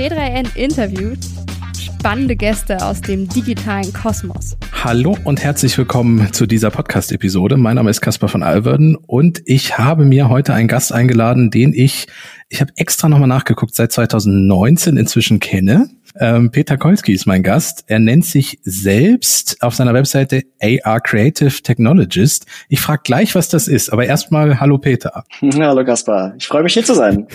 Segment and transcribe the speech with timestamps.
[0.00, 1.18] T3N interviewt
[1.78, 4.56] spannende Gäste aus dem digitalen Kosmos.
[4.82, 7.58] Hallo und herzlich willkommen zu dieser Podcast-Episode.
[7.58, 11.74] Mein Name ist Caspar von Alverden und ich habe mir heute einen Gast eingeladen, den
[11.74, 12.06] ich,
[12.48, 15.90] ich habe extra nochmal nachgeguckt, seit 2019 inzwischen kenne.
[16.18, 17.84] Ähm, Peter Kolski ist mein Gast.
[17.86, 22.46] Er nennt sich selbst auf seiner Webseite AR Creative Technologist.
[22.68, 25.24] Ich frage gleich, was das ist, aber erstmal hallo Peter.
[25.60, 27.26] Hallo Kaspar, ich freue mich hier zu sein.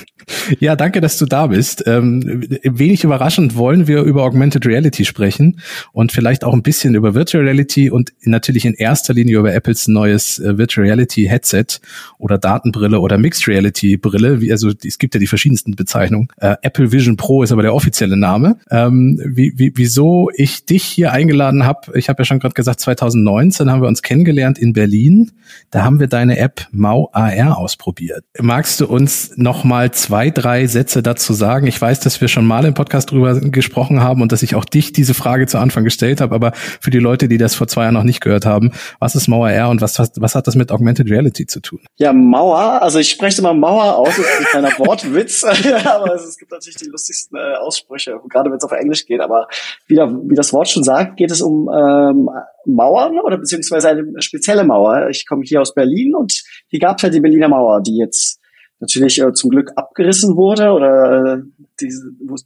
[0.59, 1.83] Ja, danke, dass du da bist.
[1.85, 5.61] Ähm, wenig überraschend wollen wir über Augmented Reality sprechen
[5.93, 9.87] und vielleicht auch ein bisschen über Virtual Reality und natürlich in erster Linie über Apples
[9.87, 11.79] neues äh, Virtual Reality Headset
[12.17, 14.41] oder Datenbrille oder Mixed Reality Brille.
[14.41, 16.27] Wie, also es gibt ja die verschiedensten Bezeichnungen.
[16.37, 20.83] Äh, Apple Vision Pro ist aber der offizielle Name ähm, wie, wie, wieso ich dich
[20.83, 21.97] hier eingeladen habe.
[21.97, 25.31] Ich habe ja schon gerade gesagt, 2019 haben wir uns kennengelernt in Berlin.
[25.69, 28.25] Da haben wir deine App Mau AR ausprobiert.
[28.39, 31.67] Magst du uns noch mal zwei, drei Sätze dazu sagen?
[31.67, 34.65] Ich weiß, dass wir schon mal im Podcast drüber gesprochen haben und dass ich auch
[34.65, 37.83] dich diese Frage zu Anfang gestellt habe, aber für die Leute, die das vor zwei
[37.83, 40.55] Jahren noch nicht gehört haben, was ist Mau AR und was, was, was hat das
[40.55, 41.81] mit Augmented Reality zu tun?
[41.97, 45.43] Ja, Mauer, also ich spreche immer Mauer aus, das ist ein kleiner Wortwitz,
[45.85, 49.47] aber es gibt natürlich die lustigsten äh, Aussprüche, gerade wenn es auf Englisch geht, aber
[49.87, 52.29] wie, der, wie das Wort schon sagt, geht es um ähm,
[52.65, 55.09] Mauern oder beziehungsweise eine spezielle Mauer.
[55.09, 58.39] Ich komme hier aus Berlin und hier gab es halt die Berliner Mauer, die jetzt
[58.79, 61.85] natürlich äh, zum Glück abgerissen wurde oder äh,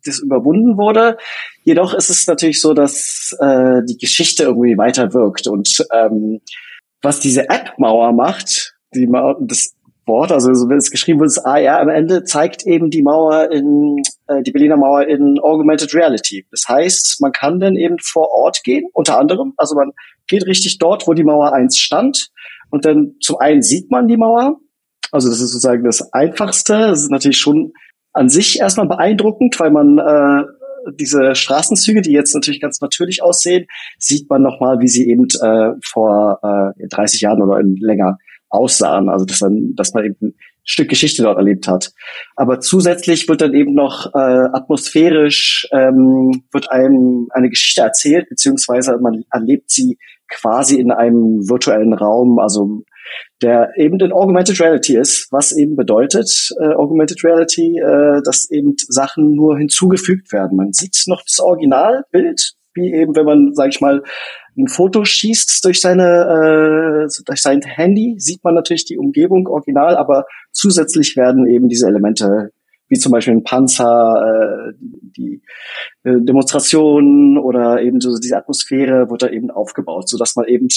[0.06, 1.18] das überwunden wurde.
[1.64, 6.42] Jedoch ist es natürlich so, dass äh, die Geschichte irgendwie weiter wirkt und ähm,
[7.02, 9.08] was diese App-Mauer macht, die
[9.42, 9.76] das
[10.10, 13.50] Wort, also so wie es geschrieben wird, das AR am Ende zeigt eben die Mauer
[13.52, 16.46] in, äh, die Berliner Mauer in Augmented Reality.
[16.52, 19.92] Das heißt, man kann dann eben vor Ort gehen, unter anderem, also man
[20.28, 22.30] geht richtig dort, wo die Mauer einst stand.
[22.70, 24.58] Und dann zum einen sieht man die Mauer,
[25.12, 27.72] also das ist sozusagen das Einfachste, das ist natürlich schon
[28.14, 30.44] an sich erstmal beeindruckend, weil man äh,
[31.00, 33.66] diese Straßenzüge, die jetzt natürlich ganz natürlich aussehen,
[33.98, 38.18] sieht man nochmal, wie sie eben äh, vor äh, 30 Jahren oder länger
[38.50, 39.10] aussahen.
[39.10, 41.92] Also dass, dann, dass man eben ein Stück Geschichte dort erlebt hat.
[42.36, 48.98] Aber zusätzlich wird dann eben noch äh, atmosphärisch ähm, wird einem eine Geschichte erzählt, beziehungsweise
[48.98, 49.98] man erlebt sie
[50.30, 52.84] quasi in einem virtuellen Raum, also
[53.42, 58.76] der eben in Augmented Reality ist, was eben bedeutet, äh, Augmented Reality, äh, dass eben
[58.88, 60.58] Sachen nur hinzugefügt werden.
[60.58, 64.04] Man sieht noch das Originalbild, wie eben, wenn man, sag ich mal,
[64.60, 69.96] ein Foto schießt durch seine äh, durch sein Handy, sieht man natürlich die Umgebung original,
[69.98, 72.52] aber zusätzlich werden eben diese Elemente
[72.90, 75.42] wie zum Beispiel ein Panzer, äh, die
[76.04, 80.68] äh, Demonstrationen oder eben so diese Atmosphäre wird da eben aufgebaut, so dass man eben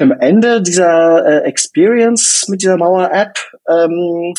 [0.00, 4.34] am Ende dieser äh, Experience mit dieser Mauer-App ähm,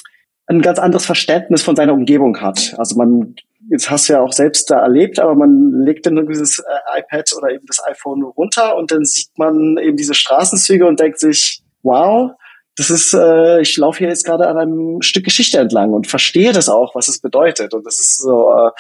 [0.48, 2.76] ein ganz anderes Verständnis von seiner Umgebung hat.
[2.78, 3.36] Also man
[3.70, 7.32] jetzt hast du ja auch selbst da erlebt, aber man legt dann dieses äh, iPad
[7.38, 11.62] oder eben das iPhone runter und dann sieht man eben diese Straßenzüge und denkt sich,
[11.84, 12.32] wow,
[12.76, 16.52] das ist, äh, ich laufe hier jetzt gerade an einem Stück Geschichte entlang und verstehe
[16.52, 17.74] das auch, was es bedeutet.
[17.74, 18.72] Und das ist so, äh,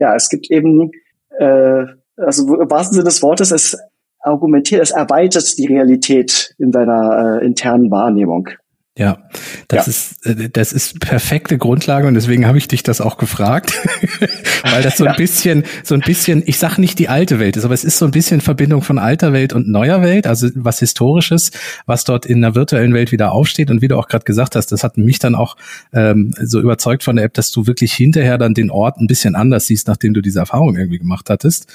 [0.00, 0.90] ja, es gibt eben,
[1.38, 1.84] äh,
[2.16, 3.76] also im wahrsten Sinne des Wortes, es
[4.20, 8.48] argumentiert, es erweitert die Realität in deiner äh, internen Wahrnehmung.
[8.96, 9.18] Ja,
[9.66, 9.90] das ja.
[9.90, 13.72] ist äh, das ist perfekte Grundlage und deswegen habe ich dich das auch gefragt,
[14.62, 17.64] weil das so ein bisschen so ein bisschen, ich sag nicht die alte Welt ist,
[17.64, 20.78] aber es ist so ein bisschen Verbindung von alter Welt und neuer Welt, also was
[20.78, 21.50] historisches,
[21.86, 23.68] was dort in der virtuellen Welt wieder aufsteht.
[23.68, 25.56] Und wie du auch gerade gesagt hast, das hat mich dann auch
[25.92, 29.34] ähm, so überzeugt von der App, dass du wirklich hinterher dann den Ort ein bisschen
[29.34, 31.66] anders siehst, nachdem du diese Erfahrung irgendwie gemacht hattest.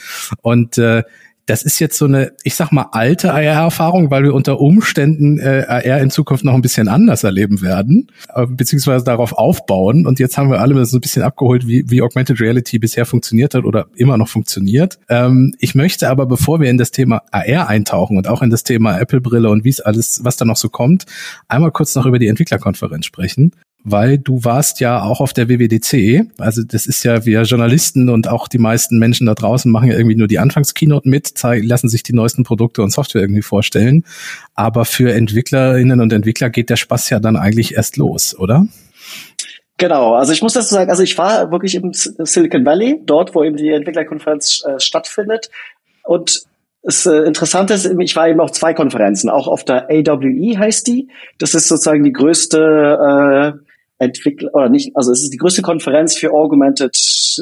[0.42, 1.04] Und äh,
[1.50, 5.66] das ist jetzt so eine, ich sag mal, alte AR-Erfahrung, weil wir unter Umständen äh,
[5.68, 10.06] AR in Zukunft noch ein bisschen anders erleben werden, äh, beziehungsweise darauf aufbauen.
[10.06, 13.56] Und jetzt haben wir alle so ein bisschen abgeholt, wie, wie Augmented Reality bisher funktioniert
[13.56, 15.00] hat oder immer noch funktioniert.
[15.10, 18.64] Ähm, ich möchte aber, bevor wir in das Thema AR eintauchen und auch in das
[18.64, 21.06] Thema Apple-Brille und wie es alles, was da noch so kommt,
[21.48, 26.28] einmal kurz noch über die Entwicklerkonferenz sprechen weil du warst ja auch auf der WWDC.
[26.38, 29.98] Also das ist ja, wir Journalisten und auch die meisten Menschen da draußen machen ja
[29.98, 34.04] irgendwie nur die Anfangskeynote mit, zeigen, lassen sich die neuesten Produkte und Software irgendwie vorstellen.
[34.54, 38.68] Aber für Entwicklerinnen und Entwickler geht der Spaß ja dann eigentlich erst los, oder?
[39.78, 43.46] Genau, also ich muss dazu sagen, also ich war wirklich im Silicon Valley, dort, wo
[43.46, 45.50] eben die Entwicklerkonferenz äh, stattfindet.
[46.04, 46.42] Und
[46.84, 50.86] das äh, Interessante ist, ich war eben auf zwei Konferenzen, auch auf der AWE heißt
[50.86, 51.08] die.
[51.38, 53.69] Das ist sozusagen die größte äh,
[54.00, 56.96] Entwickler oder nicht, also es ist die größte Konferenz für Augmented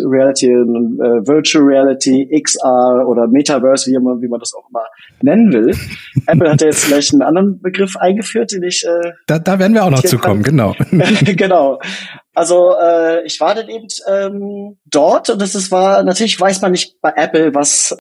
[0.04, 4.84] Reality, äh, Virtual Reality, XR oder Metaverse, wie man, wie man das auch immer
[5.22, 5.76] nennen will.
[6.28, 8.84] Apple hat ja jetzt vielleicht einen anderen Begriff eingeführt, den ich.
[8.86, 10.76] Äh, da, da werden wir auch noch zu kommen, genau.
[11.22, 11.80] genau.
[12.34, 16.72] Also äh, ich war dann eben ähm, dort und das ist, war natürlich weiß man
[16.72, 17.98] nicht bei Apple, was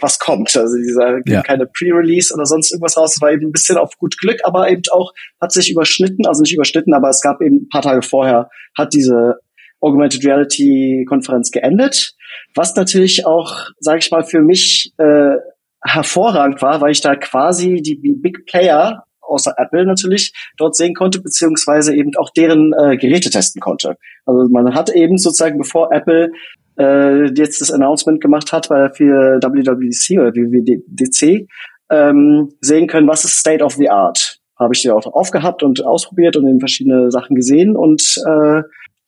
[0.00, 0.56] was kommt.
[0.56, 1.42] Also dieser ja.
[1.42, 3.14] keine Pre-Release oder sonst irgendwas raus.
[3.16, 6.42] Es war eben ein bisschen auf gut Glück, aber eben auch hat sich überschnitten, also
[6.42, 9.36] nicht überschnitten, aber es gab eben ein paar Tage vorher hat diese
[9.80, 12.14] Augmented Reality Konferenz geendet,
[12.54, 15.36] was natürlich auch, sage ich mal, für mich äh,
[15.84, 21.20] hervorragend war, weil ich da quasi die Big Player außer Apple natürlich dort sehen konnte,
[21.20, 23.96] beziehungsweise eben auch deren äh, Geräte testen konnte.
[24.26, 26.30] Also man hat eben sozusagen, bevor Apple
[26.78, 31.46] äh, jetzt das Announcement gemacht hat weil für WWDC oder WWDC,
[31.90, 34.38] ähm, sehen können, was ist State of the Art.
[34.58, 38.62] Habe ich die auch aufgehabt und ausprobiert und eben verschiedene Sachen gesehen und äh,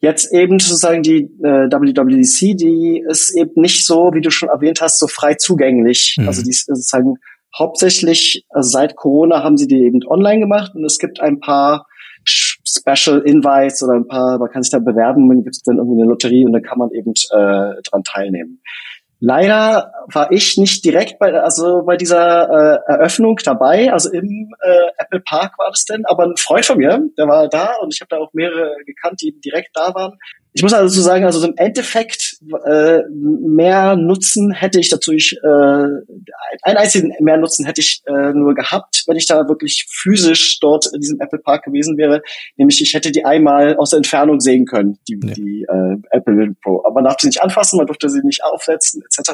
[0.04, 4.82] Jetzt eben sozusagen die äh, WWDC, die ist eben nicht so, wie du schon erwähnt
[4.82, 6.16] hast, so frei zugänglich.
[6.18, 6.28] Mhm.
[6.28, 7.14] Also die ist sozusagen
[7.58, 11.86] hauptsächlich, also seit Corona haben sie die eben online gemacht und es gibt ein paar
[12.76, 16.02] Special Invites oder ein paar, man kann sich da bewerben, dann gibt es dann irgendwie
[16.02, 18.60] eine Lotterie und dann kann man eben äh, dran teilnehmen.
[19.20, 24.90] Leider war ich nicht direkt bei, also bei dieser äh, Eröffnung dabei, also im äh,
[24.98, 28.00] Apple Park war das denn, aber ein Freund von mir, der war da und ich
[28.00, 30.18] habe da auch mehrere gekannt, die direkt da waren
[30.56, 36.76] ich muss also sagen, also im Endeffekt äh, mehr Nutzen hätte ich natürlich, äh, einen
[36.76, 41.00] einzigen mehr Nutzen hätte ich äh, nur gehabt, wenn ich da wirklich physisch dort in
[41.00, 42.22] diesem Apple Park gewesen wäre.
[42.56, 45.34] Nämlich ich hätte die einmal aus der Entfernung sehen können, die, ja.
[45.34, 46.84] die äh, Apple Vision Pro.
[46.84, 49.32] Aber man darf sie nicht anfassen, man durfte sie nicht aufsetzen, etc.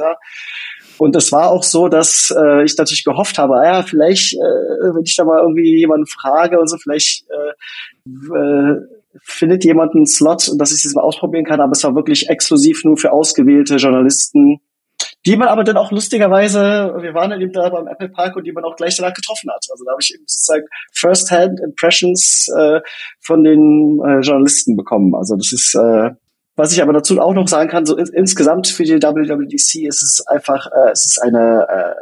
[0.96, 4.38] Und es war auch so, dass äh, ich natürlich gehofft habe, ah ja, vielleicht, äh,
[4.38, 10.06] wenn ich da mal irgendwie jemanden frage und so, vielleicht äh, äh, findet jemand einen
[10.06, 13.76] Slot, dass ich das mal ausprobieren kann, aber es war wirklich exklusiv nur für ausgewählte
[13.76, 14.60] Journalisten,
[15.26, 18.46] die man aber dann auch lustigerweise, wir waren dann eben da beim Apple Park und
[18.46, 19.66] die man auch gleich danach getroffen hat.
[19.70, 20.64] Also da habe ich eben sozusagen
[20.94, 22.80] First-Hand Impressions äh,
[23.20, 25.14] von den äh, Journalisten bekommen.
[25.14, 26.10] Also das ist, äh,
[26.56, 30.02] was ich aber dazu auch noch sagen kann, so in, insgesamt für die WWDC ist
[30.02, 31.94] es einfach, äh, es ist eine äh,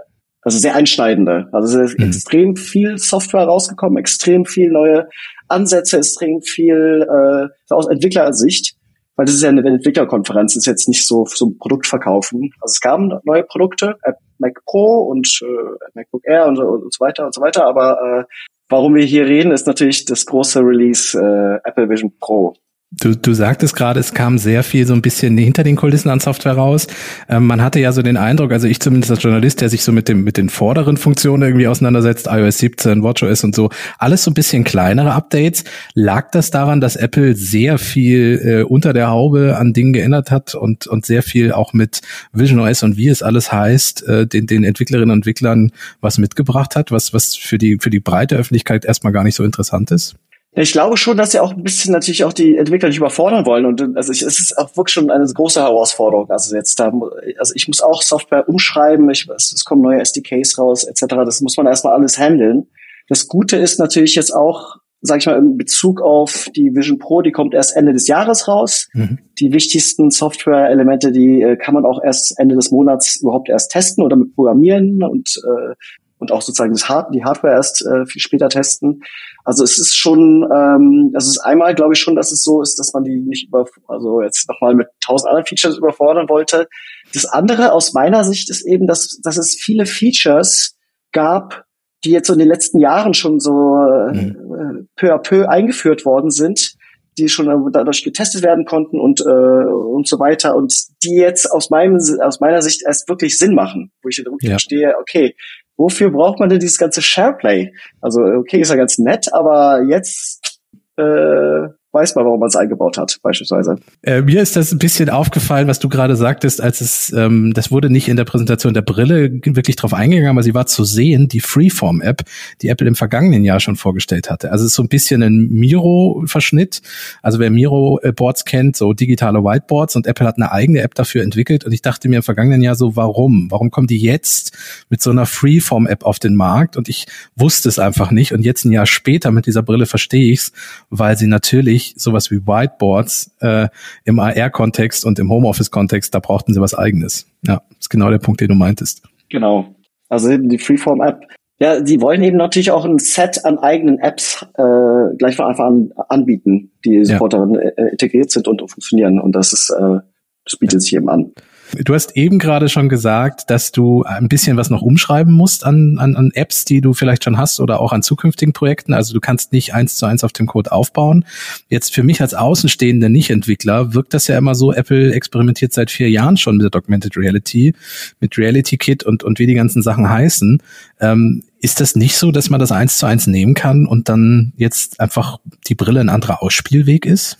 [0.42, 1.48] also sehr einschneidende.
[1.52, 2.06] Also es ist mhm.
[2.06, 5.08] extrem viel Software rausgekommen, extrem viel neue
[5.48, 8.76] Ansätze, extrem viel äh, aus Entwicklersicht,
[9.16, 12.50] weil das ist ja eine Entwicklerkonferenz, ist jetzt nicht so so ein Produkt verkaufen.
[12.60, 13.96] Also es gaben neue Produkte,
[14.38, 18.24] Mac Pro und äh, MacBook Air und, und so weiter und so weiter, aber äh,
[18.68, 22.54] warum wir hier reden, ist natürlich das große Release äh, Apple Vision Pro.
[22.90, 26.20] Du, du sagtest gerade, es kam sehr viel so ein bisschen hinter den Kulissen an
[26.20, 26.86] Software raus.
[27.28, 29.92] Ähm, man hatte ja so den Eindruck, also ich zumindest als Journalist, der sich so
[29.92, 33.68] mit dem mit den vorderen Funktionen irgendwie auseinandersetzt, iOS 17, WatchOS und so,
[33.98, 35.64] alles so ein bisschen kleinere Updates.
[35.92, 40.54] Lag das daran, dass Apple sehr viel äh, unter der Haube an Dingen geändert hat
[40.54, 42.00] und und sehr viel auch mit
[42.32, 46.74] Vision OS und wie es alles heißt, äh, den den Entwicklerinnen und Entwicklern was mitgebracht
[46.74, 50.16] hat, was was für die für die breite Öffentlichkeit erstmal gar nicht so interessant ist?
[50.60, 53.64] Ich glaube schon, dass sie auch ein bisschen natürlich auch die Entwickler nicht überfordern wollen.
[53.64, 56.28] Und also ich, es ist auch wirklich schon eine große Herausforderung.
[56.30, 56.92] Also jetzt da,
[57.38, 61.04] also ich muss auch Software umschreiben, ich, es kommen neue SDKs raus, etc.
[61.24, 62.66] Das muss man erstmal alles handeln.
[63.08, 67.22] Das Gute ist natürlich jetzt auch, sage ich mal, in Bezug auf die Vision Pro,
[67.22, 68.88] die kommt erst Ende des Jahres raus.
[68.94, 69.18] Mhm.
[69.38, 74.02] Die wichtigsten Software-Elemente, die äh, kann man auch erst Ende des Monats überhaupt erst testen
[74.02, 75.74] oder mit programmieren und äh,
[76.18, 79.02] und auch sozusagen das Hard die Hardware erst äh, viel später testen.
[79.44, 82.60] Also es ist schon, ähm, also es ist einmal, glaube ich schon, dass es so
[82.60, 86.68] ist, dass man die nicht über, also jetzt nochmal mit tausend anderen Features überfordern wollte.
[87.14, 90.76] Das andere aus meiner Sicht ist eben, dass, dass es viele Features
[91.12, 91.64] gab,
[92.04, 94.88] die jetzt so in den letzten Jahren schon so äh, mhm.
[94.96, 96.74] peu à peu eingeführt worden sind,
[97.18, 99.64] die schon dadurch getestet werden konnten und äh,
[99.98, 100.72] und so weiter und
[101.02, 104.50] die jetzt aus meinem aus meiner Sicht erst wirklich Sinn machen, wo ich wirklich ja.
[104.50, 105.34] verstehe, okay,
[105.78, 107.72] wofür braucht man denn dieses ganze SharePlay?
[108.02, 110.60] Also okay, ist ja ganz nett, aber jetzt
[110.96, 113.76] äh, weiß man, warum man es eingebaut hat, beispielsweise.
[114.02, 117.70] Äh, mir ist das ein bisschen aufgefallen, was du gerade sagtest, als es, ähm, das
[117.70, 121.28] wurde nicht in der Präsentation der Brille wirklich drauf eingegangen, aber sie war zu sehen,
[121.28, 122.24] die Freeform-App,
[122.60, 124.52] die Apple im vergangenen Jahr schon vorgestellt hatte.
[124.52, 126.82] Also es ist so ein bisschen ein Miro-Verschnitt.
[127.22, 131.64] Also wer Miro-Boards kennt, so digitale Whiteboards und Apple hat eine eigene App dafür entwickelt
[131.64, 133.50] und ich dachte mir im vergangenen Jahr so, warum?
[133.50, 134.56] Warum kommen die jetzt
[134.90, 136.76] mit so einer Freeform-App auf den Markt?
[136.76, 140.30] Und ich wusste es einfach nicht und jetzt ein Jahr später mit dieser Brille verstehe
[140.32, 140.52] ich es,
[140.90, 143.68] weil sie natürlich natürlich sowas wie Whiteboards äh,
[144.04, 147.26] im AR-Kontext und im Homeoffice-Kontext, da brauchten sie was eigenes.
[147.46, 149.02] Ja, ist genau der Punkt, den du meintest.
[149.28, 149.74] Genau.
[150.08, 151.26] Also eben die Freeform-App.
[151.60, 155.66] Ja, die wollen eben natürlich auch ein Set an eigenen Apps äh, gleich von Anfang
[155.66, 157.40] an anbieten, die sofort ja.
[157.40, 159.20] darin äh, integriert sind und funktionieren.
[159.20, 159.98] Und das ist, äh,
[160.44, 161.32] das bietet sich eben an.
[161.74, 165.98] Du hast eben gerade schon gesagt, dass du ein bisschen was noch umschreiben musst an,
[165.98, 168.94] an, an Apps, die du vielleicht schon hast oder auch an zukünftigen Projekten.
[168.94, 171.24] Also du kannst nicht eins zu eins auf dem Code aufbauen.
[171.68, 176.10] Jetzt für mich als außenstehender Nicht-Entwickler wirkt das ja immer so, Apple experimentiert seit vier
[176.10, 177.74] Jahren schon mit der Augmented Reality,
[178.20, 180.62] mit Reality Kit und, und wie die ganzen Sachen heißen.
[181.00, 184.52] Ähm, ist das nicht so, dass man das eins zu eins nehmen kann und dann
[184.56, 187.36] jetzt einfach die Brille ein anderer Ausspielweg ist?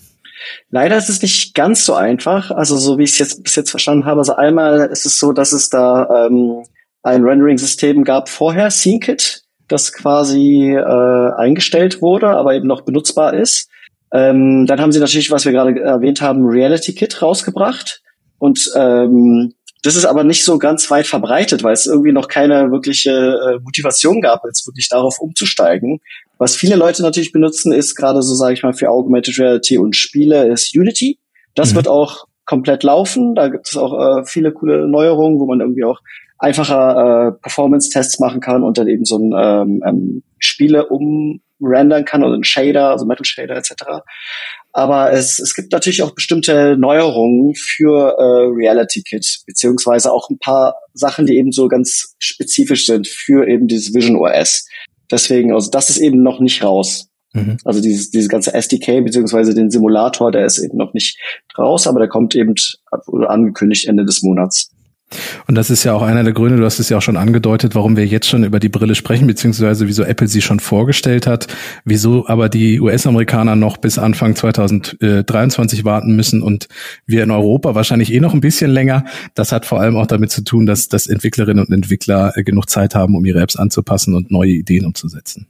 [0.69, 2.51] Leider ist es nicht ganz so einfach.
[2.51, 5.31] Also so wie ich es jetzt bis jetzt verstanden habe, also einmal ist es so,
[5.33, 6.63] dass es da ähm,
[7.03, 13.69] ein Rendering-System gab vorher, SceneKit, das quasi äh, eingestellt wurde, aber eben noch benutzbar ist.
[14.11, 18.01] Ähm, dann haben sie natürlich, was wir gerade erwähnt haben, Reality Kit rausgebracht.
[18.39, 22.71] Und ähm, das ist aber nicht so ganz weit verbreitet, weil es irgendwie noch keine
[22.71, 25.99] wirkliche äh, Motivation gab, jetzt wirklich darauf umzusteigen.
[26.37, 29.95] Was viele Leute natürlich benutzen, ist gerade so, sage ich mal, für Augmented Reality und
[29.95, 31.19] Spiele, ist Unity.
[31.55, 31.77] Das mhm.
[31.77, 33.35] wird auch komplett laufen.
[33.35, 35.99] Da gibt es auch äh, viele coole Neuerungen, wo man irgendwie auch
[36.39, 40.87] einfacher äh, Performance-Tests machen kann und dann eben so ein ähm, ähm, Spiele
[41.59, 43.73] umrendern kann oder ein Shader, also Metal Shader etc.
[44.71, 50.39] Aber es, es gibt natürlich auch bestimmte Neuerungen für äh, Reality Kit, beziehungsweise auch ein
[50.39, 54.67] paar Sachen, die eben so ganz spezifisch sind für eben dieses Vision OS.
[55.11, 57.07] Deswegen, also das ist eben noch nicht raus.
[57.33, 57.57] Mhm.
[57.63, 61.19] Also dieses, dieses ganze SDK beziehungsweise den Simulator, der ist eben noch nicht
[61.57, 62.53] raus, aber der kommt eben
[63.27, 64.71] angekündigt Ende des Monats.
[65.47, 67.75] Und das ist ja auch einer der Gründe, du hast es ja auch schon angedeutet,
[67.75, 71.47] warum wir jetzt schon über die Brille sprechen, beziehungsweise wieso Apple sie schon vorgestellt hat,
[71.85, 76.67] wieso aber die US-Amerikaner noch bis Anfang 2023 warten müssen und
[77.05, 79.05] wir in Europa wahrscheinlich eh noch ein bisschen länger.
[79.33, 82.69] Das hat vor allem auch damit zu tun, dass, dass Entwicklerinnen und Entwickler äh, genug
[82.69, 85.47] Zeit haben, um ihre Apps anzupassen und neue Ideen umzusetzen.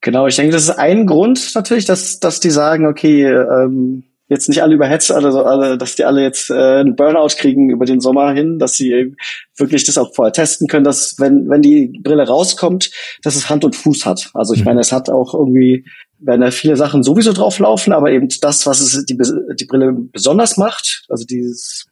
[0.00, 4.48] Genau, ich denke, das ist ein Grund natürlich, dass, dass die sagen, okay, ähm, jetzt
[4.48, 8.00] nicht alle überhetzt, also alle, dass die alle jetzt äh, einen Burnout kriegen über den
[8.00, 9.14] Sommer hin, dass sie
[9.56, 12.90] wirklich das auch vorher testen können, dass wenn wenn die Brille rauskommt,
[13.22, 14.30] dass es Hand und Fuß hat.
[14.34, 14.66] Also ich mhm.
[14.66, 15.84] meine, es hat auch irgendwie
[16.20, 19.92] werden da viele Sachen sowieso drauf laufen, aber eben das, was es die, die Brille
[19.92, 21.86] besonders macht, also dieses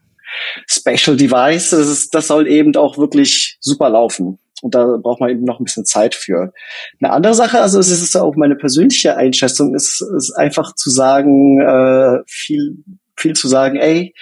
[0.67, 4.39] Special Device, das, ist, das soll eben auch wirklich super laufen.
[4.67, 6.53] Und da braucht man eben noch ein bisschen Zeit für.
[7.01, 11.61] Eine andere Sache, also es ist auch meine persönliche Einschätzung, ist, ist einfach zu sagen,
[11.61, 12.83] äh, viel,
[13.17, 14.13] viel zu sagen, ey,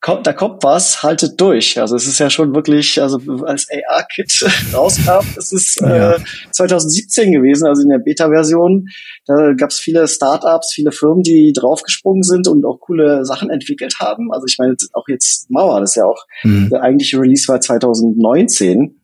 [0.00, 1.80] kommt, da kommt was, haltet durch.
[1.80, 4.32] Also es ist ja schon wirklich, also als AR-Kit
[4.72, 6.18] rauskam, es ist äh,
[6.52, 8.86] 2017 gewesen, also in der Beta-Version.
[9.26, 13.96] Da gab es viele Startups, viele Firmen, die draufgesprungen sind und auch coole Sachen entwickelt
[13.98, 14.32] haben.
[14.32, 16.68] Also ich meine, auch jetzt Mauer, das ist ja auch mhm.
[16.70, 19.01] der eigentliche Release war 2019.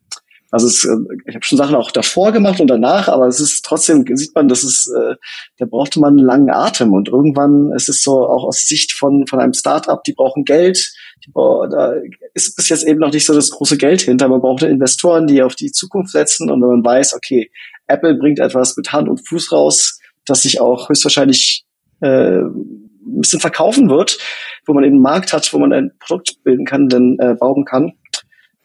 [0.50, 3.64] Also es, äh, ich habe schon Sachen auch davor gemacht und danach, aber es ist
[3.64, 5.14] trotzdem, sieht man, das ist, äh,
[5.58, 9.26] da brauchte man einen langen Atem und irgendwann ist es so auch aus Sicht von,
[9.26, 10.92] von einem Startup, die brauchen Geld,
[11.26, 11.92] die, da
[12.32, 15.42] ist bis jetzt eben noch nicht so das große Geld hinter, man braucht Investoren, die
[15.42, 17.50] auf die Zukunft setzen und wenn man weiß, okay,
[17.86, 21.66] Apple bringt etwas mit Hand und Fuß raus, das sich auch höchstwahrscheinlich
[22.00, 24.18] äh, ein bisschen verkaufen wird,
[24.66, 27.64] wo man eben einen Markt hat, wo man ein Produkt bilden kann, dann äh, bauen
[27.64, 27.92] kann,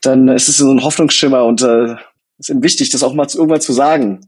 [0.05, 1.95] dann ist es so ein Hoffnungsschimmer und äh,
[2.37, 4.27] ist eben wichtig, das auch mal zu, irgendwann zu sagen.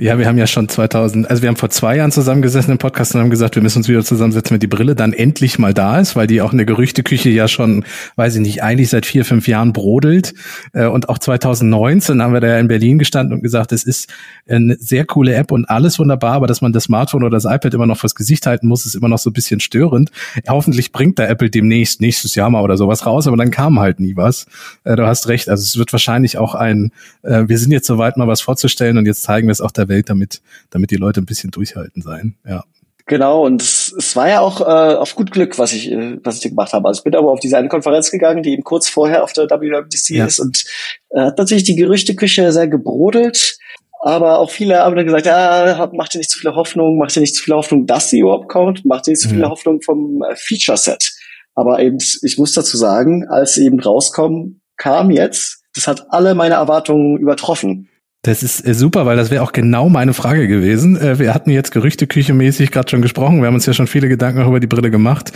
[0.00, 3.16] Ja, wir haben ja schon 2000, also wir haben vor zwei Jahren zusammengesessen im Podcast
[3.16, 5.98] und haben gesagt, wir müssen uns wieder zusammensetzen, wenn die Brille dann endlich mal da
[5.98, 9.24] ist, weil die auch in der Gerüchteküche ja schon, weiß ich nicht, eigentlich seit vier,
[9.24, 10.34] fünf Jahren brodelt.
[10.72, 14.08] Äh, und auch 2019 haben wir da ja in Berlin gestanden und gesagt, es ist
[14.48, 17.74] eine sehr coole App und alles wunderbar, aber dass man das Smartphone oder das iPad
[17.74, 20.12] immer noch fürs Gesicht halten muss, ist immer noch so ein bisschen störend.
[20.48, 23.98] Hoffentlich bringt da Apple demnächst, nächstes Jahr mal oder sowas raus, aber dann kam halt
[23.98, 24.46] nie was.
[24.84, 26.92] Äh, du hast recht, also es wird wahrscheinlich auch ein,
[27.24, 29.87] äh, wir sind jetzt soweit mal was vorzustellen und jetzt zeigen wir es auch der
[29.88, 30.40] Welt, damit,
[30.70, 32.36] damit die Leute ein bisschen durchhalten sein.
[32.46, 32.64] Ja.
[33.08, 36.36] Genau, und es, es war ja auch äh, auf gut Glück, was ich, äh, was
[36.36, 36.86] ich gemacht habe.
[36.86, 39.46] Also ich bin aber auf diese eine Konferenz gegangen, die eben kurz vorher auf der
[39.46, 40.26] WWDC ja.
[40.26, 40.64] ist und
[41.10, 43.56] äh, hat natürlich die Gerüchteküche sehr gebrodelt.
[44.00, 47.20] Aber auch viele haben dann gesagt, ja, mach dir nicht zu viele Hoffnung, mach dir
[47.20, 49.50] nicht zu viele Hoffnung, dass sie überhaupt kommt, mach dir nicht zu viele mhm.
[49.50, 51.12] Hoffnung vom äh, Feature-Set.
[51.54, 56.34] Aber eben, ich muss dazu sagen, als sie eben rauskommen, kam jetzt, das hat alle
[56.34, 57.88] meine Erwartungen übertroffen.
[58.22, 60.96] Das ist äh, super, weil das wäre auch genau meine Frage gewesen.
[60.96, 63.40] Äh, wir hatten jetzt Gerüchteküche-mäßig gerade schon gesprochen.
[63.40, 65.32] Wir haben uns ja schon viele Gedanken auch über die Brille gemacht.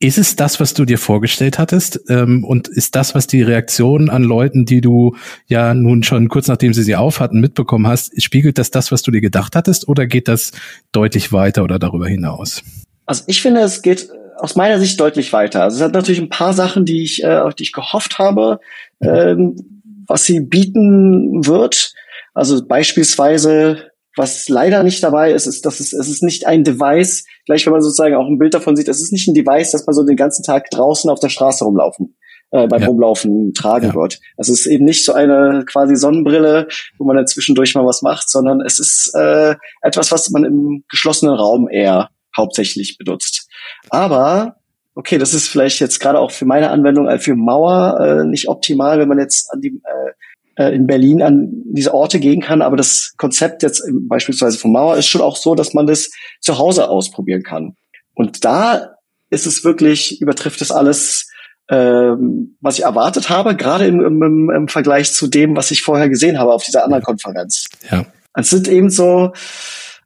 [0.00, 2.00] Ist es das, was du dir vorgestellt hattest?
[2.08, 5.16] Ähm, und ist das, was die Reaktion an Leuten, die du
[5.46, 9.10] ja nun schon kurz nachdem sie sie aufhatten, mitbekommen hast, spiegelt das das, was du
[9.10, 9.88] dir gedacht hattest?
[9.88, 10.52] Oder geht das
[10.92, 12.62] deutlich weiter oder darüber hinaus?
[13.06, 15.62] Also ich finde, es geht aus meiner Sicht deutlich weiter.
[15.62, 18.60] Also es hat natürlich ein paar Sachen, die ich, äh, auf die ich gehofft habe,
[19.00, 19.08] mhm.
[19.08, 19.56] ähm,
[20.06, 21.92] was sie bieten wird.
[22.38, 27.24] Also beispielsweise, was leider nicht dabei ist, ist, dass es, es ist nicht ein Device,
[27.46, 29.84] gleich wenn man sozusagen auch ein Bild davon sieht, es ist nicht ein Device, dass
[29.86, 32.16] man so den ganzen Tag draußen auf der Straße rumlaufen
[32.52, 32.86] äh, beim ja.
[32.86, 33.94] Rumlaufen tragen ja.
[33.94, 34.20] wird.
[34.36, 36.68] Also es ist eben nicht so eine quasi Sonnenbrille,
[36.98, 40.84] wo man dann zwischendurch mal was macht, sondern es ist äh, etwas, was man im
[40.88, 43.48] geschlossenen Raum eher hauptsächlich benutzt.
[43.90, 44.58] Aber
[44.94, 48.48] okay, das ist vielleicht jetzt gerade auch für meine Anwendung als für Mauer äh, nicht
[48.48, 50.12] optimal, wenn man jetzt an die äh,
[50.58, 54.96] äh in Berlin an diese Orte gehen kann, aber das Konzept jetzt beispielsweise von Mauer
[54.96, 56.10] ist schon auch so, dass man das
[56.40, 57.76] zu Hause ausprobieren kann.
[58.14, 58.96] Und da
[59.30, 61.30] ist es wirklich, übertrifft es alles,
[61.70, 66.08] ähm, was ich erwartet habe, gerade im, im, im Vergleich zu dem, was ich vorher
[66.08, 67.66] gesehen habe auf dieser anderen Konferenz.
[67.90, 68.06] Ja.
[68.34, 69.32] Es sind eben so,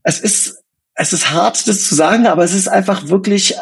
[0.02, 0.62] es ist,
[0.94, 3.58] es ist hart, das zu sagen, aber es ist einfach wirklich äh,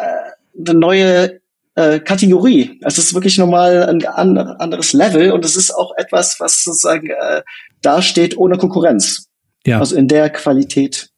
[0.66, 1.40] eine neue
[1.80, 2.80] äh, Kategorie.
[2.84, 7.42] Es ist wirklich nochmal ein anderes Level und es ist auch etwas, was sozusagen äh,
[7.82, 9.26] dasteht ohne Konkurrenz.
[9.66, 9.78] Ja.
[9.78, 11.08] Also in der Qualität.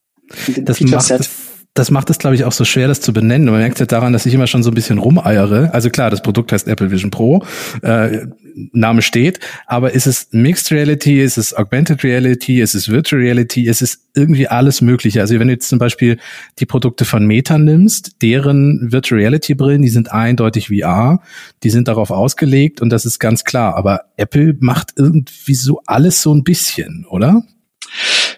[0.46, 3.48] In das macht es das macht es, glaube ich, auch so schwer, das zu benennen.
[3.48, 5.70] Und man merkt ja daran, dass ich immer schon so ein bisschen rumeiere.
[5.72, 7.44] Also klar, das Produkt heißt Apple Vision Pro,
[7.80, 8.26] äh,
[8.72, 13.66] Name steht, aber ist es Mixed Reality, ist es Augmented Reality, ist es Virtual Reality,
[13.66, 15.22] ist es irgendwie alles Mögliche.
[15.22, 16.18] Also wenn du jetzt zum Beispiel
[16.58, 21.22] die Produkte von Meta nimmst, deren Virtual Reality Brillen, die sind eindeutig VR,
[21.62, 23.76] die sind darauf ausgelegt und das ist ganz klar.
[23.76, 27.42] Aber Apple macht irgendwie so alles so ein bisschen, oder?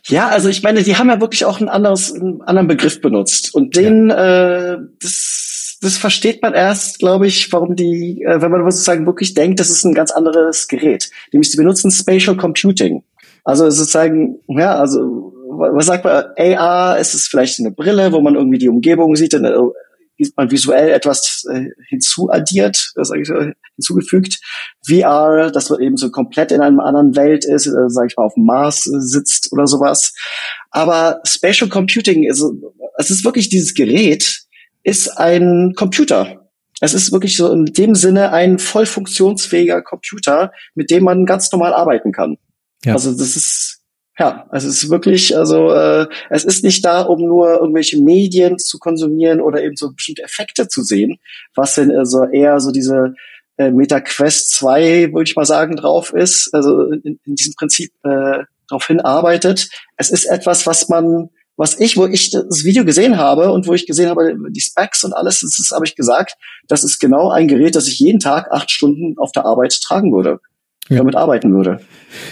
[0.08, 3.54] Ja, also ich meine, die haben ja wirklich auch ein anderes, einen anderen Begriff benutzt.
[3.54, 4.74] Und den, ja.
[4.74, 9.34] äh, das, das versteht man erst, glaube ich, warum die, äh, wenn man sozusagen wirklich
[9.34, 11.10] denkt, das ist ein ganz anderes Gerät.
[11.32, 13.02] Nämlich sie benutzen Spatial Computing.
[13.44, 18.34] Also sozusagen, ja, also was sagt man, AR, ist es vielleicht eine Brille, wo man
[18.34, 19.44] irgendwie die Umgebung sieht, dann
[20.36, 23.34] man visuell etwas äh, hinzuaddiert, das eigentlich so
[23.76, 24.38] hinzugefügt.
[24.86, 28.24] VR, dass man eben so komplett in einer anderen Welt ist, äh, sage ich mal
[28.24, 30.14] auf dem Mars äh, sitzt oder sowas.
[30.70, 32.44] Aber Spatial Computing ist,
[32.98, 34.42] es ist wirklich dieses Gerät,
[34.82, 36.48] ist ein Computer.
[36.80, 41.50] Es ist wirklich so in dem Sinne ein voll funktionsfähiger Computer, mit dem man ganz
[41.52, 42.36] normal arbeiten kann.
[42.84, 42.94] Ja.
[42.94, 43.73] Also das ist
[44.18, 48.58] ja, also es ist wirklich, also äh, es ist nicht da, um nur irgendwelche Medien
[48.58, 51.18] zu konsumieren oder eben so bestimmte Effekte zu sehen,
[51.56, 53.14] was denn also eher so diese
[53.56, 57.92] äh, Meta Quest 2, würde ich mal sagen, drauf ist, also in, in diesem Prinzip
[58.04, 59.68] äh, darauf hinarbeitet.
[59.96, 63.74] Es ist etwas, was man, was ich, wo ich das Video gesehen habe und wo
[63.74, 66.36] ich gesehen habe, die Specs und alles, das ist, habe ich gesagt,
[66.68, 70.12] das ist genau ein Gerät, das ich jeden Tag acht Stunden auf der Arbeit tragen
[70.12, 70.38] würde
[70.88, 70.98] ja.
[70.98, 71.80] damit arbeiten würde.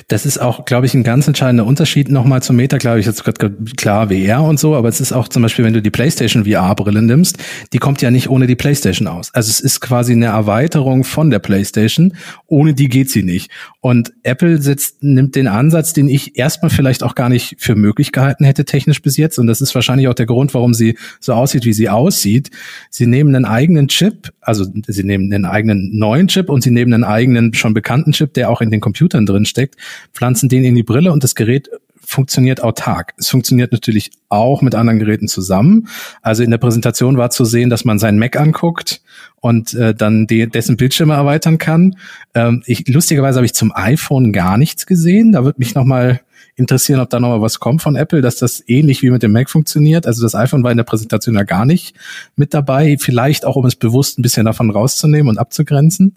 [0.08, 3.24] Das ist auch, glaube ich, ein ganz entscheidender Unterschied nochmal zum Meta, glaube ich, jetzt
[3.24, 6.44] gerade klar VR und so, aber es ist auch zum Beispiel, wenn du die PlayStation
[6.44, 7.38] VR-Brille nimmst,
[7.72, 9.34] die kommt ja nicht ohne die PlayStation aus.
[9.34, 12.14] Also es ist quasi eine Erweiterung von der PlayStation,
[12.46, 13.50] ohne die geht sie nicht.
[13.80, 18.12] Und Apple sitzt, nimmt den Ansatz, den ich erstmal vielleicht auch gar nicht für möglich
[18.12, 21.32] gehalten hätte, technisch bis jetzt, und das ist wahrscheinlich auch der Grund, warum sie so
[21.32, 22.50] aussieht, wie sie aussieht.
[22.90, 26.92] Sie nehmen einen eigenen Chip, also sie nehmen einen eigenen neuen Chip und sie nehmen
[26.92, 29.76] einen eigenen schon bekannten Chip, der auch in den Computern drin steckt,
[30.12, 31.70] pflanzen den in die Brille und das Gerät
[32.04, 33.14] funktioniert autark.
[33.16, 35.88] Es funktioniert natürlich auch mit anderen Geräten zusammen.
[36.20, 39.02] Also in der Präsentation war zu sehen, dass man seinen Mac anguckt
[39.40, 41.96] und äh, dann de dessen Bildschirme erweitern kann.
[42.34, 45.32] Ähm, ich, lustigerweise habe ich zum iPhone gar nichts gesehen.
[45.32, 46.20] Da wird mich noch mal
[46.54, 49.32] interessieren, ob da noch mal was kommt von Apple, dass das ähnlich wie mit dem
[49.32, 50.06] Mac funktioniert.
[50.06, 51.96] Also das iPhone war in der Präsentation ja gar nicht
[52.36, 52.96] mit dabei.
[53.00, 56.16] Vielleicht auch, um es bewusst ein bisschen davon rauszunehmen und abzugrenzen.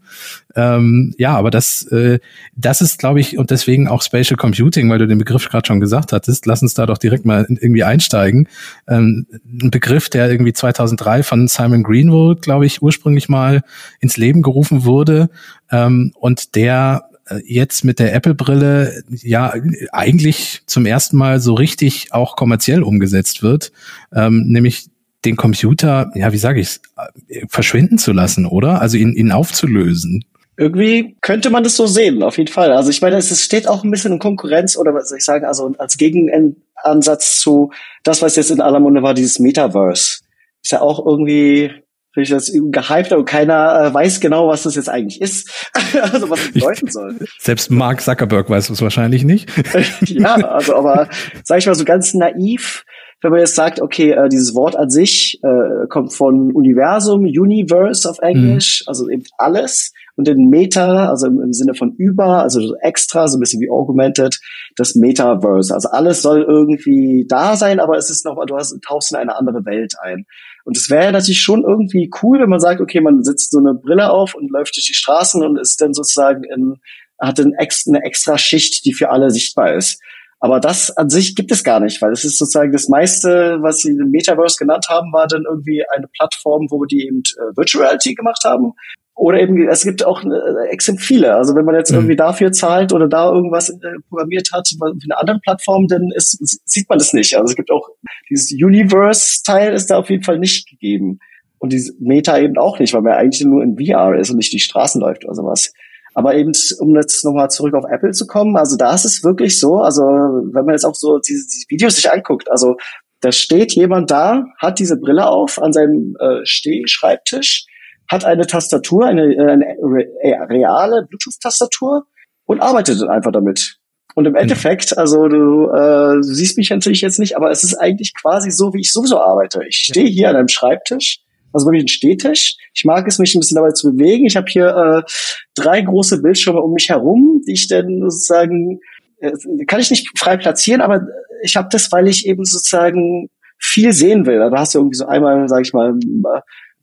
[0.56, 2.20] Ähm, ja, aber das, äh,
[2.56, 5.80] das ist, glaube ich, und deswegen auch Spatial Computing, weil du den Begriff gerade schon
[5.80, 6.46] gesagt hattest.
[6.46, 8.50] Lass uns da doch direkt mal irgendwie einsteigen.
[8.90, 9.28] Ähm,
[9.62, 13.62] ein Begriff, der irgendwie 2003 von Simon Greenwood, glaube ich, ursprünglich mal
[14.02, 15.30] ins Leben gerufen wurde
[15.72, 17.06] ähm, und der
[17.44, 19.54] jetzt mit der Apple-Brille ja
[19.92, 23.72] eigentlich zum ersten Mal so richtig auch kommerziell umgesetzt wird,
[24.14, 24.88] ähm, nämlich
[25.26, 26.80] den Computer, ja, wie sage ich
[27.28, 28.82] äh, verschwinden zu lassen, oder?
[28.82, 30.24] Also ihn, ihn aufzulösen.
[30.58, 32.72] Irgendwie könnte man das so sehen, auf jeden Fall.
[32.72, 35.44] Also ich meine, es steht auch ein bisschen in Konkurrenz oder was soll ich sagen,
[35.46, 37.72] also als Gegenansatz zu
[38.04, 40.20] das, was jetzt in aller Munde war, dieses Metaverse.
[40.64, 41.72] Ist ja auch irgendwie
[42.16, 45.70] finde ich das gehypt, aber keiner äh, weiß genau, was das jetzt eigentlich ist.
[46.02, 47.16] also was es bedeuten soll.
[47.40, 49.52] Selbst Mark Zuckerberg weiß es wahrscheinlich nicht.
[50.06, 51.10] ja, also aber
[51.44, 52.86] sag ich mal so ganz naiv,
[53.22, 58.10] wenn man jetzt sagt, okay, äh, dieses Wort an sich äh, kommt von Universum, Universe
[58.10, 58.90] auf Englisch, mhm.
[58.90, 59.94] also eben alles.
[60.16, 63.60] Und den Meta, also im, im, Sinne von über, also so extra, so ein bisschen
[63.60, 64.40] wie augmented,
[64.78, 65.74] das Metaverse.
[65.74, 69.36] Also alles soll irgendwie da sein, aber es ist nochmal, du hast, tauchst in eine
[69.36, 70.26] andere Welt ein.
[70.66, 73.76] Und es wäre natürlich schon irgendwie cool, wenn man sagt, okay, man setzt so eine
[73.76, 76.78] Brille auf und läuft durch die Straßen und ist dann sozusagen in,
[77.20, 80.02] hat eine extra, eine extra Schicht, die für alle sichtbar ist.
[80.40, 83.80] Aber das an sich gibt es gar nicht, weil es ist sozusagen das meiste, was
[83.80, 87.84] sie im Metaverse genannt haben, war dann irgendwie eine Plattform, wo die eben äh, Virtual
[87.84, 88.74] Reality gemacht haben.
[89.16, 91.36] Oder eben, es gibt auch äh, viele.
[91.36, 92.00] Also wenn man jetzt mhm.
[92.00, 93.76] irgendwie dafür zahlt oder da irgendwas äh,
[94.10, 97.36] programmiert hat, für eine andere Plattform, dann ist, sieht man das nicht.
[97.36, 97.88] Also es gibt auch
[98.30, 101.20] dieses Universe-Teil ist da auf jeden Fall nicht gegeben.
[101.60, 104.52] Und dieses Meta eben auch nicht, weil man eigentlich nur in VR ist und nicht
[104.52, 105.72] die Straßen läuft oder sowas.
[106.14, 109.60] Aber eben, um jetzt nochmal zurück auf Apple zu kommen, also da ist es wirklich
[109.60, 112.76] so, also wenn man jetzt auch so diese, diese Videos sich anguckt, also
[113.22, 117.66] da steht jemand da, hat diese Brille auf an seinem äh, Stehschreibtisch,
[118.10, 122.06] hat eine Tastatur, eine, äh, eine reale Bluetooth-Tastatur
[122.46, 123.78] und arbeitet einfach damit.
[124.16, 124.40] Und im mhm.
[124.40, 128.50] Endeffekt, also du, äh, du siehst mich natürlich jetzt nicht, aber es ist eigentlich quasi
[128.50, 129.62] so, wie ich sowieso arbeite.
[129.68, 131.20] Ich stehe hier an einem Schreibtisch,
[131.52, 132.56] also wirklich ein Stehtisch.
[132.74, 134.26] Ich mag es, mich ein bisschen dabei zu bewegen.
[134.26, 135.12] Ich habe hier äh,
[135.56, 138.80] drei große Bildschirme um mich herum, die ich dann sozusagen,
[139.20, 139.32] äh,
[139.68, 141.02] kann ich nicht frei platzieren, aber
[141.44, 144.40] ich habe das, weil ich eben sozusagen viel sehen will.
[144.40, 145.94] Da hast du irgendwie so einmal, sage ich mal,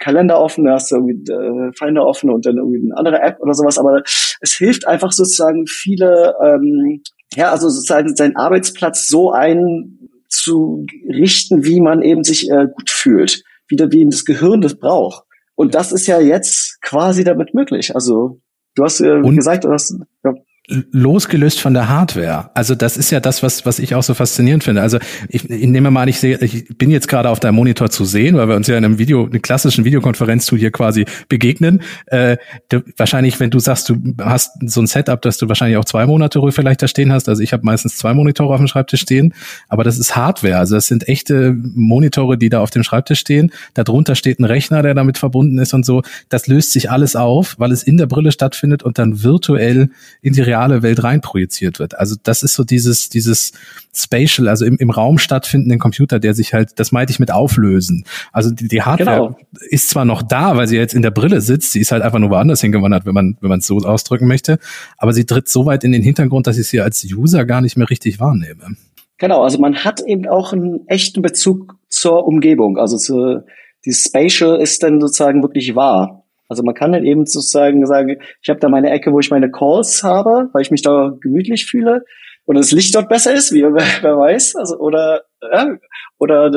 [0.03, 3.39] Kalender offen, da hast du irgendwie äh, Finder offen und dann irgendwie eine andere App
[3.41, 3.79] oder sowas.
[3.79, 4.03] Aber
[4.41, 7.03] es hilft einfach sozusagen viele, ähm,
[7.35, 13.91] ja, also sozusagen seinen Arbeitsplatz so einzurichten, wie man eben sich äh, gut fühlt wieder
[13.91, 15.25] wie das Gehirn das braucht.
[15.57, 17.95] Und das ist ja jetzt quasi damit möglich.
[17.95, 18.41] Also
[18.77, 20.35] du hast äh, gesagt, du hast ja
[20.69, 22.51] losgelöst von der Hardware.
[22.55, 24.81] Also das ist ja das, was, was ich auch so faszinierend finde.
[24.81, 24.99] Also
[25.29, 28.37] ich, ich nehme mal, ich sehe, ich bin jetzt gerade auf deinem Monitor zu sehen,
[28.37, 31.83] weil wir uns ja in einem Video, eine klassischen Videokonferenz-Tool hier quasi begegnen.
[32.07, 32.37] Äh,
[32.69, 36.07] du, wahrscheinlich, wenn du sagst, du hast so ein Setup, dass du wahrscheinlich auch zwei
[36.07, 37.29] Monitore vielleicht da stehen hast.
[37.29, 39.35] Also ich habe meistens zwei Monitore auf dem Schreibtisch stehen,
[39.69, 40.59] aber das ist Hardware.
[40.59, 43.51] Also das sind echte Monitore, die da auf dem Schreibtisch stehen.
[43.75, 46.03] Darunter steht ein Rechner, der damit verbunden ist und so.
[46.29, 50.33] Das löst sich alles auf, weil es in der Brille stattfindet und dann virtuell in
[50.35, 51.99] die reale Welt reinprojiziert wird.
[51.99, 53.53] Also das ist so dieses, dieses
[53.95, 58.05] Spatial, also im, im Raum stattfindenden Computer, der sich halt, das meinte ich mit auflösen.
[58.33, 59.37] Also die, die Hardware genau.
[59.71, 62.19] ist zwar noch da, weil sie jetzt in der Brille sitzt, sie ist halt einfach
[62.19, 64.59] nur woanders hingewandert, wenn man, wenn man es so ausdrücken möchte,
[64.99, 67.77] aber sie tritt so weit in den Hintergrund, dass ich sie als User gar nicht
[67.77, 68.77] mehr richtig wahrnehme.
[69.19, 73.45] Genau, also man hat eben auch einen echten Bezug zur Umgebung, also zu,
[73.85, 76.22] die Spatial ist dann sozusagen wirklich wahr.
[76.53, 79.51] Also man kann dann eben sozusagen sagen, ich habe da meine Ecke, wo ich meine
[79.51, 82.05] Calls habe, weil ich mich da gemütlich fühle
[82.45, 84.57] und das Licht dort besser ist, wie wer, wer weiß.
[84.57, 85.77] Also oder ja,
[86.19, 86.51] oder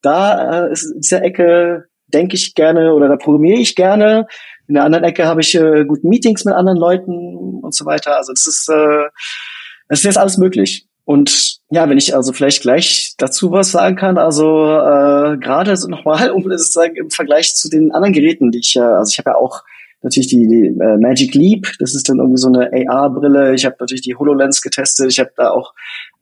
[0.00, 4.26] da äh, ist in dieser Ecke denke ich gerne oder da programmiere ich gerne.
[4.66, 8.16] In der anderen Ecke habe ich äh, gute Meetings mit anderen Leuten und so weiter.
[8.16, 9.04] Also das ist äh,
[9.88, 10.88] das ist jetzt alles möglich.
[11.04, 15.88] Und ja, wenn ich also vielleicht gleich dazu was sagen kann, also äh, gerade so
[15.88, 19.10] nochmal, um das zu sagen, im Vergleich zu den anderen Geräten, die ich ja, also
[19.10, 19.62] ich habe ja auch
[20.02, 23.54] natürlich die, die äh, Magic Leap, das ist dann irgendwie so eine AR-Brille.
[23.54, 25.10] Ich habe natürlich die HoloLens getestet.
[25.10, 25.72] Ich habe da auch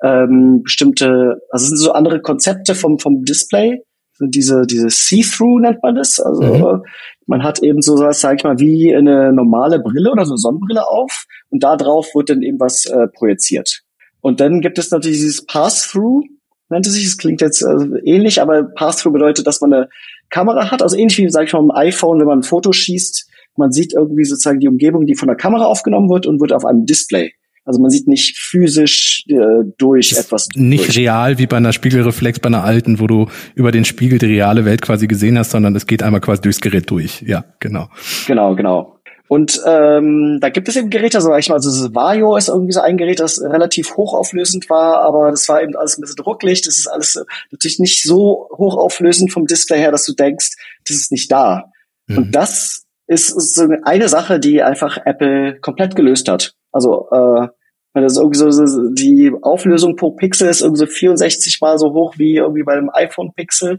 [0.02, 3.82] ähm, bestimmte, also es sind so andere Konzepte vom vom Display.
[4.14, 6.20] Sind diese diese See-through nennt man das.
[6.20, 6.82] Also mhm.
[7.26, 10.38] man hat eben so was, sag ich mal, wie eine normale Brille oder so eine
[10.38, 13.82] Sonnenbrille auf und da drauf wird dann eben was äh, projiziert.
[14.22, 16.22] Und dann gibt es natürlich dieses Pass-Through,
[16.70, 17.04] nennt es sich.
[17.04, 19.88] Es klingt jetzt äh, ähnlich, aber Pass-Through bedeutet, dass man eine
[20.30, 20.80] Kamera hat.
[20.80, 23.28] Also ähnlich wie, sag ich mal, im iPhone, wenn man ein Foto schießt.
[23.56, 26.64] Man sieht irgendwie sozusagen die Umgebung, die von der Kamera aufgenommen wird und wird auf
[26.64, 27.32] einem Display.
[27.64, 30.48] Also man sieht nicht physisch äh, durch etwas.
[30.54, 30.98] Nicht durch.
[30.98, 34.64] real wie bei einer Spiegelreflex, bei einer alten, wo du über den Spiegel die reale
[34.64, 37.22] Welt quasi gesehen hast, sondern es geht einmal quasi durchs Gerät durch.
[37.22, 37.88] Ja, genau.
[38.26, 38.98] Genau, genau.
[39.32, 42.72] Und ähm, da gibt es eben Geräte, sag ich mal, also das Vario ist irgendwie
[42.72, 46.66] so ein Gerät, das relativ hochauflösend war, aber das war eben alles ein bisschen Drucklicht.
[46.66, 47.18] Das ist alles
[47.50, 50.50] natürlich nicht so hochauflösend vom Display her, dass du denkst,
[50.86, 51.72] das ist nicht da.
[52.08, 52.18] Mhm.
[52.18, 56.52] Und das ist, ist so eine Sache, die einfach Apple komplett gelöst hat.
[56.70, 57.48] Also äh,
[57.94, 62.18] das ist irgendwie so, die Auflösung pro Pixel ist irgendwie so 64 mal so hoch
[62.18, 63.78] wie irgendwie bei einem iPhone Pixel.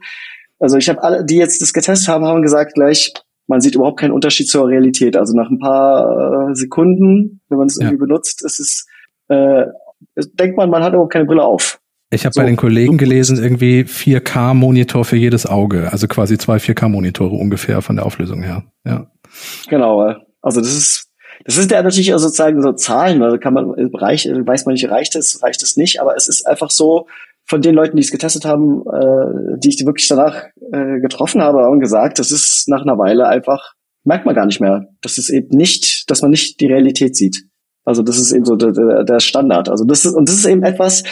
[0.58, 3.14] Also ich habe alle, die jetzt das getestet haben, haben gesagt gleich,
[3.54, 5.16] man sieht überhaupt keinen Unterschied zur Realität.
[5.16, 7.84] Also nach ein paar äh, Sekunden, wenn man es ja.
[7.84, 8.88] irgendwie benutzt, ist es,
[9.28, 9.66] äh,
[10.40, 11.80] denkt man, man hat überhaupt keine Brille auf.
[12.10, 12.42] Ich habe so.
[12.42, 17.96] bei den Kollegen gelesen, irgendwie 4K-Monitor für jedes Auge, also quasi zwei 4K-Monitore ungefähr von
[17.96, 18.64] der Auflösung her.
[18.86, 19.12] Ja.
[19.70, 21.12] Genau, also das ist
[21.46, 25.16] das ist ja natürlich sozusagen so Zahlen, also kann man reich, weiß man nicht, reicht
[25.16, 27.08] es, reicht es nicht, aber es ist einfach so,
[27.46, 31.60] von den Leuten, die es getestet haben, äh, die ich wirklich danach äh, getroffen habe,
[31.60, 34.88] haben gesagt, das ist nach einer Weile einfach, merkt man gar nicht mehr.
[35.02, 37.46] Das ist eben nicht, dass man nicht die Realität sieht.
[37.86, 39.68] Also das ist eben so der, der Standard.
[39.70, 41.04] Also das ist, und das ist eben etwas,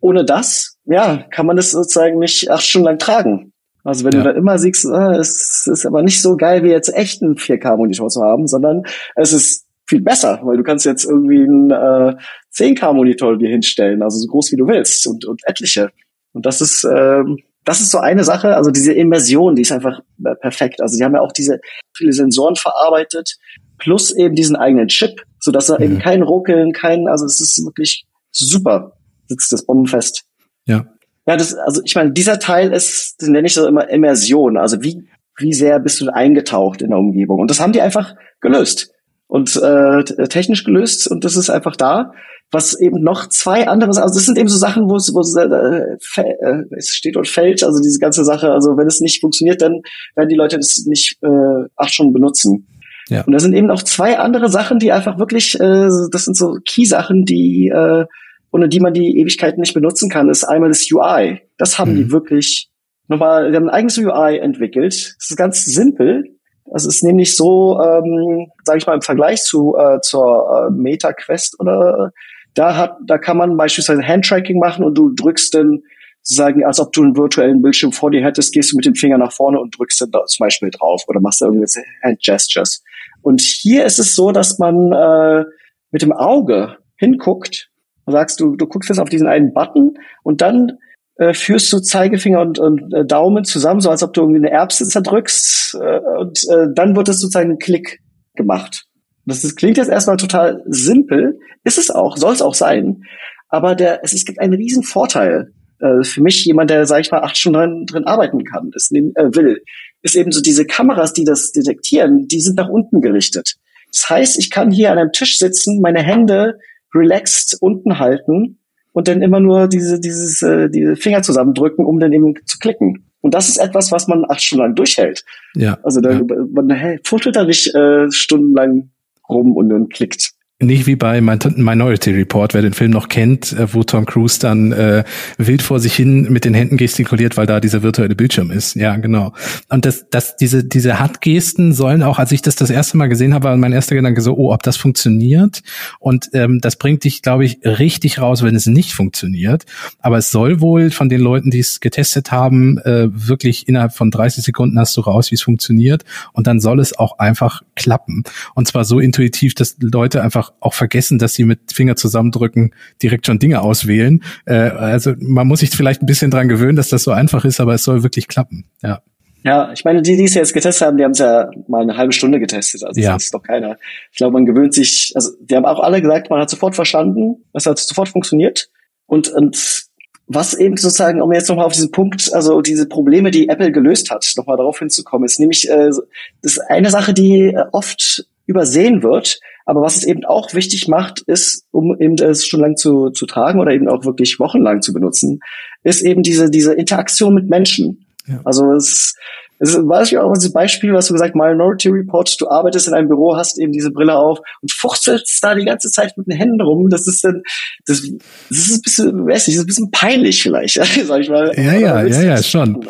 [0.00, 3.52] ohne das, ja, kann man das sozusagen nicht acht Stunden lang tragen.
[3.82, 4.22] Also wenn ja.
[4.22, 7.34] du da immer siehst, äh, es ist aber nicht so geil wie jetzt echt einen
[7.34, 8.84] 4K-Monitor zu haben, sondern
[9.16, 12.14] es ist viel besser, weil du kannst jetzt irgendwie einen äh,
[12.54, 15.90] 10K-Monitor dir hinstellen, also so groß wie du willst und, und etliche.
[16.32, 20.00] Und das ist, ähm, das ist so eine Sache, also diese Immersion, die ist einfach
[20.24, 20.80] äh, perfekt.
[20.80, 21.60] Also die haben ja auch diese
[21.94, 23.36] viele Sensoren verarbeitet,
[23.78, 25.84] plus eben diesen eigenen Chip, so dass da mhm.
[25.84, 30.24] eben kein Ruckeln, kein, also es ist wirklich super, sitzt das bombenfest.
[30.66, 30.86] Ja.
[31.26, 34.56] Ja, das, also ich meine, dieser Teil ist, den nenne ich so immer Immersion.
[34.56, 37.40] Also wie, wie sehr bist du eingetaucht in der Umgebung?
[37.40, 38.92] Und das haben die einfach gelöst
[39.30, 42.12] und äh, technisch gelöst und das ist einfach da.
[42.52, 45.36] Was eben noch zwei andere, also das sind eben so Sachen, wo es, wo es,
[45.36, 49.62] äh, äh, es steht und fällt, also diese ganze Sache, also wenn es nicht funktioniert,
[49.62, 49.82] dann
[50.16, 52.66] werden die Leute das nicht äh, acht Stunden benutzen.
[53.08, 53.22] Ja.
[53.22, 56.56] Und da sind eben noch zwei andere Sachen, die einfach wirklich, äh, das sind so
[56.64, 58.04] Key-Sachen, die äh,
[58.52, 61.40] ohne die man die Ewigkeiten nicht benutzen kann, ist einmal das UI.
[61.56, 61.96] Das haben mhm.
[61.96, 62.68] die wirklich
[63.06, 65.14] nochmal, die haben ein eigenes UI entwickelt.
[65.18, 66.36] Das ist ganz simpel.
[66.72, 71.12] Das ist nämlich so, ähm, sage ich mal, im Vergleich zu äh, zur äh, Meta
[71.12, 72.12] Quest oder
[72.54, 75.82] da hat, da kann man beispielsweise Handtracking machen und du drückst dann
[76.22, 79.18] sozusagen, als ob du einen virtuellen Bildschirm vor dir hättest, gehst du mit dem Finger
[79.18, 82.82] nach vorne und drückst dann da zum Beispiel drauf oder machst da irgendwelche Handgestures.
[83.22, 85.44] Und hier ist es so, dass man äh,
[85.90, 87.70] mit dem Auge hinguckt
[88.04, 90.78] und sagst, du, du guckst jetzt auf diesen einen Button und dann
[91.20, 94.50] äh, führst du Zeigefinger und, und äh, Daumen zusammen, so als ob du irgendwie eine
[94.50, 98.00] Erbse zerdrückst äh, und äh, dann wird es sozusagen ein Klick
[98.34, 98.86] gemacht.
[99.26, 103.02] Das, das klingt jetzt erstmal total simpel, ist es auch, soll es auch sein,
[103.50, 107.10] aber der, es, es gibt einen riesen Vorteil äh, für mich, jemand, der, sag ich
[107.10, 109.02] mal, acht Stunden drin, arbeiten kann, ist, äh,
[109.34, 109.62] will,
[110.00, 113.56] ist eben so diese Kameras, die das detektieren, die sind nach unten gerichtet.
[113.92, 116.54] Das heißt, ich kann hier an einem Tisch sitzen, meine Hände
[116.94, 118.56] relaxed unten halten
[118.92, 123.04] und dann immer nur diese, dieses, äh, diese Finger zusammendrücken, um dann eben zu klicken.
[123.20, 125.24] Und das ist etwas, was man acht Stunden lang durchhält.
[125.54, 125.78] Ja.
[125.82, 126.22] Also da, ja.
[126.52, 128.90] man hey, futtelt da nicht äh, stundenlang
[129.28, 130.32] rum und dann klickt.
[130.62, 134.72] Nicht wie bei Minority Report, wer den Film noch kennt, äh, wo Tom Cruise dann
[134.72, 135.04] äh,
[135.38, 138.76] wild vor sich hin mit den Händen gestikuliert, weil da dieser virtuelle Bildschirm ist.
[138.76, 139.32] Ja, genau.
[139.70, 143.32] Und das, das, diese, diese Handgesten sollen auch, als ich das das erste Mal gesehen
[143.32, 145.62] habe, war mein erster Gedanke so, oh, ob das funktioniert.
[145.98, 149.64] Und ähm, das bringt dich, glaube ich, richtig raus, wenn es nicht funktioniert.
[150.00, 154.10] Aber es soll wohl von den Leuten, die es getestet haben, äh, wirklich innerhalb von
[154.10, 156.04] 30 Sekunden hast du raus, wie es funktioniert.
[156.34, 158.24] Und dann soll es auch einfach klappen.
[158.54, 163.26] Und zwar so intuitiv, dass Leute einfach auch vergessen, dass sie mit Finger zusammendrücken direkt
[163.26, 164.22] schon Dinge auswählen.
[164.46, 167.60] Äh, also man muss sich vielleicht ein bisschen dran gewöhnen, dass das so einfach ist,
[167.60, 168.64] aber es soll wirklich klappen.
[168.82, 169.02] Ja.
[169.42, 171.96] Ja, ich meine, die, die es jetzt getestet haben, die haben es ja mal eine
[171.96, 172.84] halbe Stunde getestet.
[172.84, 173.14] Also ja.
[173.14, 173.78] das ist doch keiner.
[174.12, 177.44] Ich glaube, man gewöhnt sich, also die haben auch alle gesagt, man hat sofort verstanden,
[177.54, 178.68] es hat sofort funktioniert.
[179.06, 179.88] Und, und
[180.26, 184.10] was eben sozusagen, um jetzt nochmal auf diesen Punkt, also diese Probleme, die Apple gelöst
[184.10, 186.02] hat, nochmal darauf hinzukommen, ist nämlich äh, das
[186.42, 191.20] ist eine Sache, die äh, oft übersehen wird, aber was es eben auch wichtig macht,
[191.20, 194.92] ist, um eben es schon lang zu, zu tragen oder eben auch wirklich wochenlang zu
[194.92, 195.38] benutzen,
[195.84, 198.04] ist eben diese, diese Interaktion mit Menschen.
[198.26, 198.40] Ja.
[198.44, 199.14] Also es,
[199.60, 203.06] es weiß ich auch dieses Beispiel, was du gesagt, Minority Report, du arbeitest in einem
[203.06, 206.60] Büro, hast eben diese Brille auf und fuchtelst da die ganze Zeit mit den Händen
[206.60, 206.90] rum.
[206.90, 207.44] Das ist dann,
[207.86, 208.02] das,
[208.48, 211.52] das ist ein bisschen, weiß nicht, das ist ein bisschen peinlich vielleicht, sag ich mal.
[211.56, 212.84] Ja, ja, ja, ja, schon.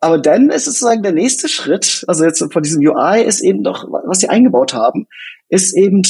[0.00, 3.64] Aber dann ist es sozusagen der nächste Schritt, also jetzt von diesem UI ist eben
[3.64, 5.06] doch, was sie eingebaut haben,
[5.48, 6.02] ist eben,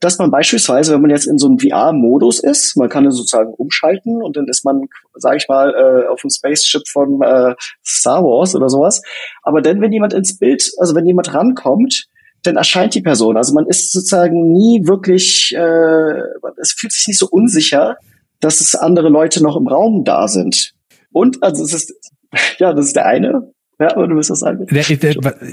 [0.00, 3.54] dass man beispielsweise, wenn man jetzt in so einem VR-Modus ist, man kann dann sozusagen
[3.54, 8.22] umschalten und dann ist man, sage ich mal, äh, auf dem Spaceship von äh, Star
[8.22, 9.02] Wars oder sowas.
[9.42, 12.06] Aber dann, wenn jemand ins Bild, also wenn jemand rankommt,
[12.42, 13.36] dann erscheint die Person.
[13.36, 16.22] Also man ist sozusagen nie wirklich, äh,
[16.60, 17.96] es fühlt sich nicht so unsicher,
[18.40, 20.72] dass es andere Leute noch im Raum da sind.
[21.12, 21.94] Und also es ist
[22.58, 23.52] ja, das ist der eine.
[23.82, 24.64] Ja, aber du wirst das sagen.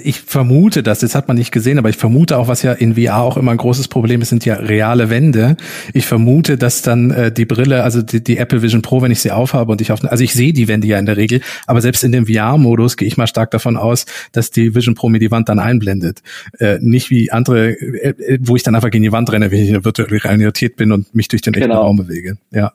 [0.04, 2.94] Ich vermute das, das hat man nicht gesehen, aber ich vermute auch, was ja in
[2.94, 5.58] VR auch immer ein großes Problem ist, sind ja reale Wände.
[5.94, 9.20] Ich vermute, dass dann äh, die Brille, also die, die, Apple Vision Pro, wenn ich
[9.20, 11.82] sie aufhabe und ich auf, also ich sehe die Wände ja in der Regel, aber
[11.82, 15.18] selbst in dem VR-Modus gehe ich mal stark davon aus, dass die Vision Pro mir
[15.18, 16.22] die Wand dann einblendet.
[16.60, 19.60] Äh, nicht wie andere, äh, äh wo ich dann einfach gegen die Wand renne, wenn
[19.60, 21.82] ich in der virtuellen Realität bin und mich durch den echten genau.
[21.82, 22.38] Raum bewege.
[22.52, 22.74] Ja.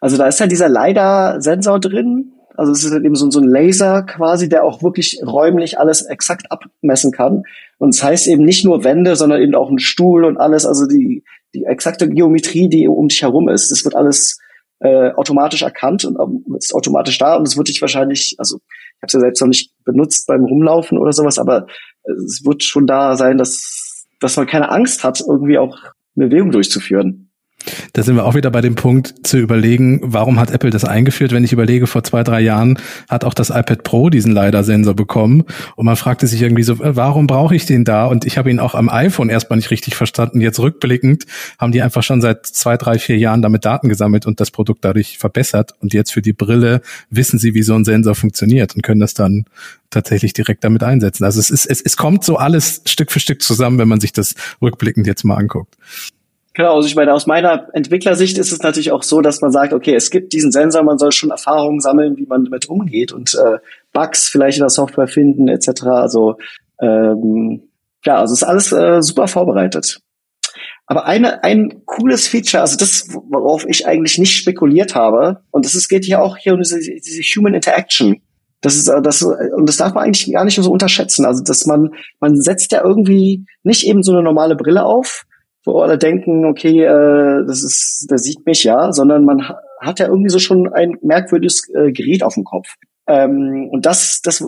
[0.00, 3.48] Also da ist ja dieser LiDAR-Sensor drin, also es ist halt eben so, so ein
[3.48, 7.44] Laser quasi, der auch wirklich räumlich alles exakt abmessen kann.
[7.78, 10.66] Und es das heißt eben nicht nur Wände, sondern eben auch ein Stuhl und alles,
[10.66, 14.38] also die, die exakte Geometrie, die um dich herum ist, das wird alles
[14.80, 19.02] äh, automatisch erkannt und ähm, ist automatisch da und es wird dich wahrscheinlich, also ich
[19.02, 21.66] habe es ja selbst noch nicht benutzt beim Rumlaufen oder sowas, aber
[22.04, 25.76] es wird schon da sein, dass, dass man keine Angst hat, irgendwie auch
[26.16, 27.21] eine Bewegung durchzuführen.
[27.92, 31.32] Da sind wir auch wieder bei dem Punkt zu überlegen, warum hat Apple das eingeführt?
[31.32, 35.44] Wenn ich überlege, vor zwei, drei Jahren hat auch das iPad Pro diesen LiDAR-Sensor bekommen
[35.76, 38.06] und man fragte sich irgendwie so, äh, warum brauche ich den da?
[38.06, 40.40] Und ich habe ihn auch am iPhone erstmal nicht richtig verstanden.
[40.40, 41.24] Jetzt rückblickend
[41.58, 44.84] haben die einfach schon seit zwei, drei, vier Jahren damit Daten gesammelt und das Produkt
[44.84, 45.74] dadurch verbessert.
[45.80, 49.14] Und jetzt für die Brille wissen sie, wie so ein Sensor funktioniert und können das
[49.14, 49.44] dann
[49.90, 51.24] tatsächlich direkt damit einsetzen.
[51.24, 54.12] Also es ist, es, es kommt so alles Stück für Stück zusammen, wenn man sich
[54.12, 55.76] das rückblickend jetzt mal anguckt.
[56.54, 59.72] Genau, also ich meine, aus meiner Entwicklersicht ist es natürlich auch so, dass man sagt,
[59.72, 63.34] okay, es gibt diesen Sensor, man soll schon Erfahrungen sammeln, wie man damit umgeht und
[63.34, 63.58] äh,
[63.92, 65.84] Bugs vielleicht in der Software finden, etc.
[65.84, 66.36] Also
[66.80, 67.62] ähm,
[68.04, 70.00] ja, also ist alles äh, super vorbereitet.
[70.86, 75.74] Aber eine, ein cooles Feature, also das, worauf ich eigentlich nicht spekuliert habe, und das
[75.74, 78.20] ist, geht hier auch hier um diese, diese Human Interaction.
[78.60, 81.24] Das ist, das, und das darf man eigentlich gar nicht so unterschätzen.
[81.24, 85.24] Also, dass man, man setzt ja irgendwie nicht eben so eine normale Brille auf,
[85.64, 89.42] wo alle denken, okay, äh, das ist, der sieht mich ja, sondern man
[89.80, 92.68] hat ja irgendwie so schon ein merkwürdiges äh, Gerät auf dem Kopf.
[93.06, 94.44] Ähm, und das, das,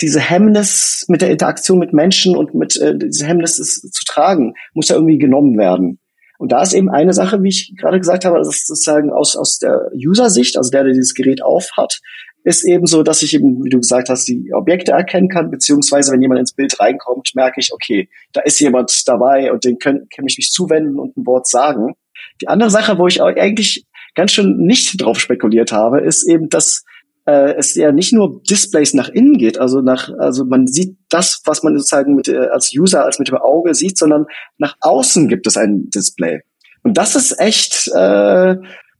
[0.00, 4.54] diese Hemmnis mit der Interaktion mit Menschen und mit äh, diese Hemmnis ist, zu tragen,
[4.74, 5.98] muss ja irgendwie genommen werden.
[6.38, 9.36] Und da ist eben eine Sache, wie ich gerade gesagt habe, das ist sozusagen aus,
[9.36, 12.00] aus der User-Sicht, also der, der dieses Gerät aufhat,
[12.46, 16.12] ist eben so, dass ich eben, wie du gesagt hast, die Objekte erkennen kann, beziehungsweise
[16.12, 20.06] wenn jemand ins Bild reinkommt, merke ich, okay, da ist jemand dabei und den kann,
[20.14, 21.94] kann ich mich zuwenden und ein Wort sagen.
[22.40, 26.84] Die andere Sache, wo ich eigentlich ganz schön nicht drauf spekuliert habe, ist eben, dass
[27.24, 31.42] äh, es ja nicht nur Displays nach innen geht, also nach, also man sieht das,
[31.46, 35.26] was man sozusagen mit, äh, als User, als mit dem Auge sieht, sondern nach außen
[35.26, 36.42] gibt es ein Display.
[36.84, 38.54] Und das ist echt, äh,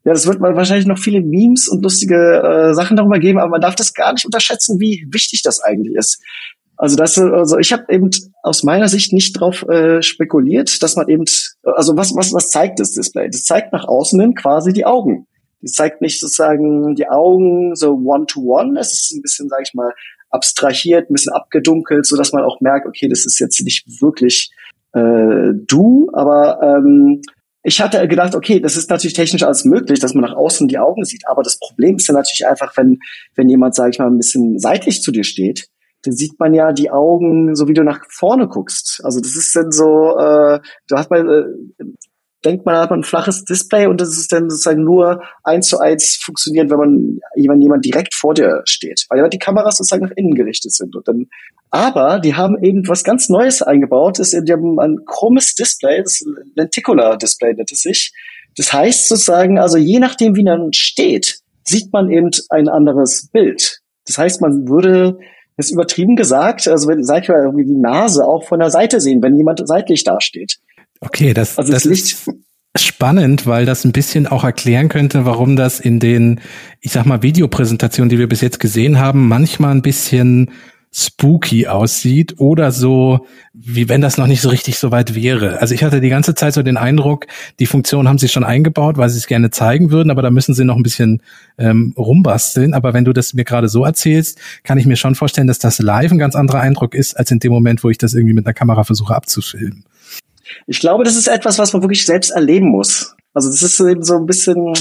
[0.06, 3.50] ja, das wird man wahrscheinlich noch viele Memes und lustige äh, Sachen darüber geben, aber
[3.50, 6.22] man darf das gar nicht unterschätzen, wie wichtig das eigentlich ist.
[6.76, 8.10] Also das, also ich habe eben
[8.44, 11.24] aus meiner Sicht nicht drauf äh, spekuliert, dass man eben,
[11.64, 13.28] also was was was zeigt das Display?
[13.30, 15.26] Das zeigt nach außen hin quasi die Augen.
[15.60, 18.78] Das zeigt nicht sozusagen die Augen so one to one.
[18.78, 19.90] Es ist ein bisschen, sage ich mal,
[20.30, 24.52] abstrahiert, ein bisschen abgedunkelt, so dass man auch merkt, okay, das ist jetzt nicht wirklich
[24.92, 27.22] äh, du, aber ähm,
[27.66, 30.79] ich hatte gedacht, okay, das ist natürlich technisch alles möglich, dass man nach außen die
[30.79, 31.26] Augen sieht.
[31.26, 33.00] Aber das Problem ist ja natürlich einfach, wenn,
[33.35, 35.66] wenn jemand, sage ich mal, ein bisschen seitlich zu dir steht,
[36.05, 39.00] dann sieht man ja die Augen, so wie du nach vorne guckst.
[39.02, 41.85] Also das ist dann so, äh, du hast mal, äh,
[42.46, 45.78] denkt man, hat man ein flaches Display und das ist dann sozusagen nur eins zu
[45.78, 50.16] eins funktioniert, wenn man wenn jemand direkt vor dir steht, weil die Kameras sozusagen nach
[50.16, 50.94] innen gerichtet sind.
[50.94, 51.26] Und dann,
[51.70, 56.24] aber die haben eben was ganz Neues eingebaut, ist, die haben ein chrommes Display, das
[56.54, 58.14] Lenticular Display nennt es sich.
[58.56, 63.80] Das heißt sozusagen, also je nachdem, wie man steht, sieht man eben ein anderes Bild.
[64.06, 65.18] Das heißt, man würde
[65.56, 68.70] das ist übertrieben gesagt, also wenn, sag ich mal, irgendwie die Nase auch von der
[68.70, 70.59] Seite sehen, wenn jemand seitlich dasteht.
[71.00, 72.30] Okay, das, also das, das ist
[72.76, 76.40] spannend, weil das ein bisschen auch erklären könnte, warum das in den,
[76.80, 80.50] ich sag mal, Videopräsentationen, die wir bis jetzt gesehen haben, manchmal ein bisschen
[80.98, 85.61] spooky aussieht oder so, wie wenn das noch nicht so richtig so weit wäre.
[85.61, 87.26] Also ich hatte die ganze Zeit so den Eindruck,
[87.59, 90.54] die Funktion haben sie schon eingebaut, weil sie es gerne zeigen würden, aber da müssen
[90.54, 91.20] sie noch ein bisschen
[91.59, 92.72] ähm, rumbasteln.
[92.72, 95.80] Aber wenn du das mir gerade so erzählst, kann ich mir schon vorstellen, dass das
[95.80, 98.46] live ein ganz anderer Eindruck ist, als in dem Moment, wo ich das irgendwie mit
[98.46, 99.85] einer Kamera versuche abzufilmen.
[100.66, 103.14] Ich glaube, das ist etwas, was man wirklich selbst erleben muss.
[103.35, 104.72] Also das ist eben so ein bisschen,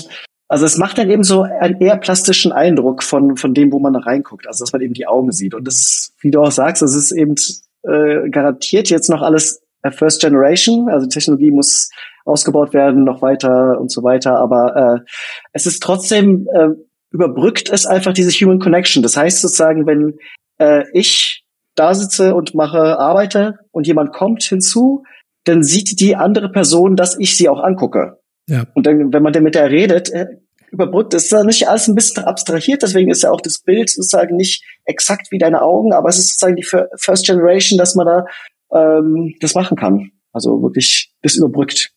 [0.47, 3.93] also es macht dann eben so einen eher plastischen Eindruck von, von dem, wo man
[3.93, 4.47] da reinguckt.
[4.47, 5.53] Also dass man eben die Augen sieht.
[5.53, 7.35] Und das wie du auch sagst, das ist eben
[7.83, 10.89] äh, garantiert jetzt noch alles First Generation.
[10.89, 11.89] Also Technologie muss
[12.25, 14.37] ausgebaut werden, noch weiter und so weiter.
[14.39, 15.11] Aber äh,
[15.53, 16.69] es ist trotzdem, äh,
[17.11, 19.03] überbrückt es einfach diese Human Connection.
[19.03, 20.17] Das heißt sozusagen, wenn
[20.57, 21.43] äh, ich
[21.75, 25.03] da sitze und mache, arbeite und jemand kommt hinzu,
[25.45, 28.19] dann sieht die andere Person, dass ich sie auch angucke.
[28.47, 28.65] Ja.
[28.73, 30.27] Und dann, wenn man dann mit der redet, äh,
[30.71, 34.35] überbrückt, ist da nicht alles ein bisschen abstrahiert, deswegen ist ja auch das Bild sozusagen
[34.35, 38.25] nicht exakt wie deine Augen, aber es ist sozusagen die First Generation, dass man da
[38.73, 40.11] ähm, das machen kann.
[40.33, 41.91] Also wirklich das überbrückt.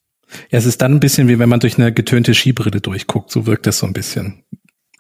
[0.51, 3.47] Ja, es ist dann ein bisschen wie wenn man durch eine getönte Skibrille durchguckt, so
[3.47, 4.45] wirkt das so ein bisschen.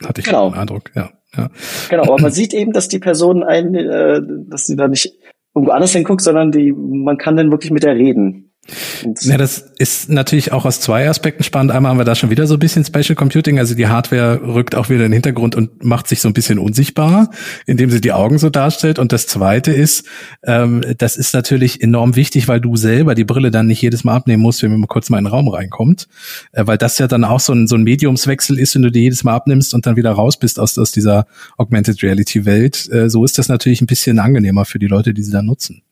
[0.04, 0.50] Hatte ich genau.
[0.50, 1.10] den Eindruck, ja.
[1.36, 1.50] ja.
[1.88, 5.12] Genau, aber man sieht eben, dass die Person ein, äh, dass sie da nicht
[5.58, 8.47] irgendwo anders hinguckt, sondern die, man kann dann wirklich mit der reden.
[9.22, 11.72] Ja, das ist natürlich auch aus zwei Aspekten spannend.
[11.72, 14.74] Einmal haben wir da schon wieder so ein bisschen Spatial Computing, also die Hardware rückt
[14.74, 17.30] auch wieder in den Hintergrund und macht sich so ein bisschen unsichtbar,
[17.66, 18.98] indem sie die Augen so darstellt.
[18.98, 20.04] Und das zweite ist,
[20.44, 24.14] ähm, das ist natürlich enorm wichtig, weil du selber die Brille dann nicht jedes Mal
[24.14, 26.08] abnehmen musst, wenn man kurz mal in den Raum reinkommt,
[26.52, 29.00] äh, weil das ja dann auch so ein, so ein Mediumswechsel ist, wenn du die
[29.00, 32.88] jedes Mal abnimmst und dann wieder raus bist aus, aus dieser Augmented Reality Welt.
[32.92, 35.82] Äh, so ist das natürlich ein bisschen angenehmer für die Leute, die sie da nutzen.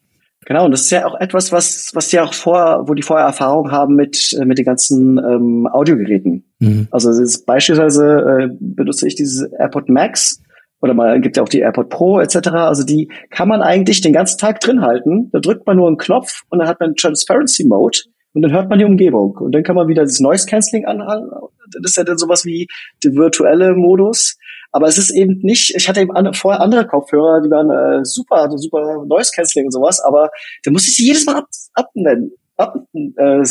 [0.47, 3.27] Genau, und das ist ja auch etwas, was, was die auch vor, wo die vorher
[3.27, 6.45] Erfahrung haben mit, äh, mit den ganzen ähm, Audiogeräten.
[6.61, 6.87] Mhm.
[6.93, 10.41] Also ist, beispielsweise äh, benutze ich dieses AirPod Max
[10.81, 12.49] oder mal gibt ja auch die AirPod Pro etc.
[12.51, 15.31] Also die kann man eigentlich den ganzen Tag drin halten.
[15.33, 17.99] Da drückt man nur einen Knopf und dann hat man Transparency Mode
[18.33, 21.29] und dann hört man die Umgebung und dann kann man wieder das Noise Cancelling anhalten.
[21.73, 22.69] Das ist ja dann sowas wie
[23.03, 24.39] der virtuelle Modus.
[24.77, 28.05] Aber es ist eben nicht, ich hatte eben an, vorher andere Kopfhörer, die waren äh,
[28.05, 30.29] super, super Noise Cancelling und sowas, aber
[30.65, 33.43] da musste ich sie jedes Mal absetzen, ab, äh,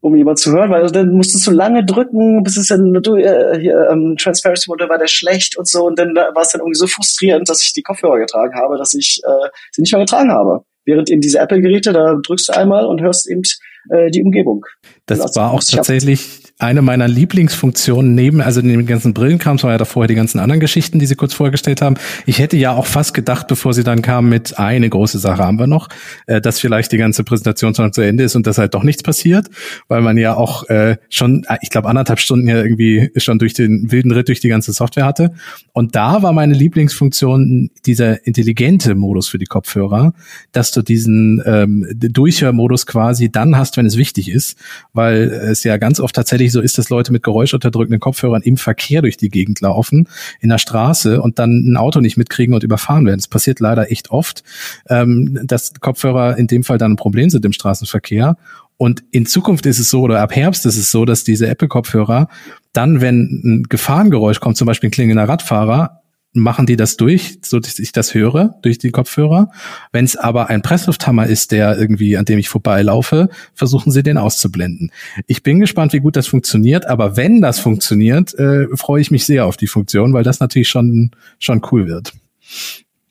[0.00, 3.60] um jemand zu hören, weil dann musstest du lange drücken, bis es dann du, äh,
[3.60, 6.78] hier, ähm, Transparency Mode war der schlecht und so und dann war es dann irgendwie
[6.78, 10.32] so frustrierend, dass ich die Kopfhörer getragen habe, dass ich äh, sie nicht mehr getragen
[10.32, 10.64] habe.
[10.86, 13.42] Während eben diese Apple-Geräte, da drückst du einmal und hörst eben
[13.90, 14.64] äh, die Umgebung.
[15.04, 19.72] Das also, war auch tatsächlich eine meiner Lieblingsfunktionen neben, also neben den ganzen Brillenkrams war
[19.72, 21.96] ja da vorher die ganzen anderen Geschichten, die sie kurz vorgestellt haben.
[22.26, 25.58] Ich hätte ja auch fast gedacht, bevor sie dann kamen mit eine große Sache haben
[25.58, 25.88] wir noch,
[26.26, 29.02] äh, dass vielleicht die ganze Präsentation schon zu Ende ist und dass halt doch nichts
[29.02, 29.48] passiert,
[29.88, 33.54] weil man ja auch äh, schon, äh, ich glaube, anderthalb Stunden ja irgendwie schon durch
[33.54, 35.32] den wilden Ritt durch die ganze Software hatte.
[35.72, 40.12] Und da war meine Lieblingsfunktion dieser intelligente Modus für die Kopfhörer,
[40.52, 44.58] dass du diesen ähm, Durchhörmodus quasi dann hast, wenn es wichtig ist,
[44.92, 49.02] weil es ja ganz oft tatsächlich so ist, dass Leute mit geräuschunterdrückenden Kopfhörern im Verkehr
[49.02, 50.08] durch die Gegend laufen,
[50.40, 53.18] in der Straße und dann ein Auto nicht mitkriegen und überfahren werden.
[53.18, 54.42] Das passiert leider echt oft,
[54.88, 58.36] ähm, dass Kopfhörer in dem Fall dann ein Problem sind im Straßenverkehr.
[58.76, 62.28] Und in Zukunft ist es so, oder ab Herbst ist es so, dass diese Apple-Kopfhörer
[62.72, 65.99] dann, wenn ein Gefahrengeräusch kommt, zum Beispiel ein klingender Radfahrer,
[66.32, 69.50] machen die das durch, so dass ich das höre, durch die Kopfhörer.
[69.92, 74.16] Wenn es aber ein Presslufthammer ist, der irgendwie, an dem ich vorbeilaufe, versuchen sie den
[74.16, 74.92] auszublenden.
[75.26, 79.26] Ich bin gespannt, wie gut das funktioniert, aber wenn das funktioniert, äh, freue ich mich
[79.26, 82.12] sehr auf die Funktion, weil das natürlich schon, schon cool wird.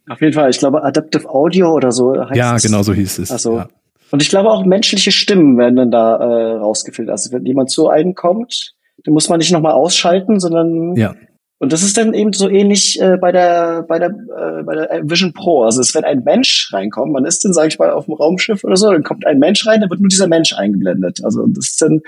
[0.07, 2.63] Auf jeden Fall, ich glaube Adaptive Audio oder so heißt Ja, es.
[2.63, 3.32] genau so hieß es.
[3.32, 3.70] Also, ja.
[4.11, 7.11] Und ich glaube auch menschliche Stimmen werden dann da äh, rausgefiltert.
[7.11, 11.13] Also wenn jemand zu einem kommt, dann muss man nicht nochmal ausschalten, sondern ja
[11.60, 15.01] und das ist dann eben so ähnlich äh, bei der bei der äh, bei der
[15.03, 15.64] Vision Pro.
[15.64, 18.64] Also es wird ein Mensch reinkommen, man ist dann sage ich mal auf dem Raumschiff
[18.64, 21.20] oder so, dann kommt ein Mensch rein, dann wird nur dieser Mensch eingeblendet.
[21.24, 22.01] Also das ist dann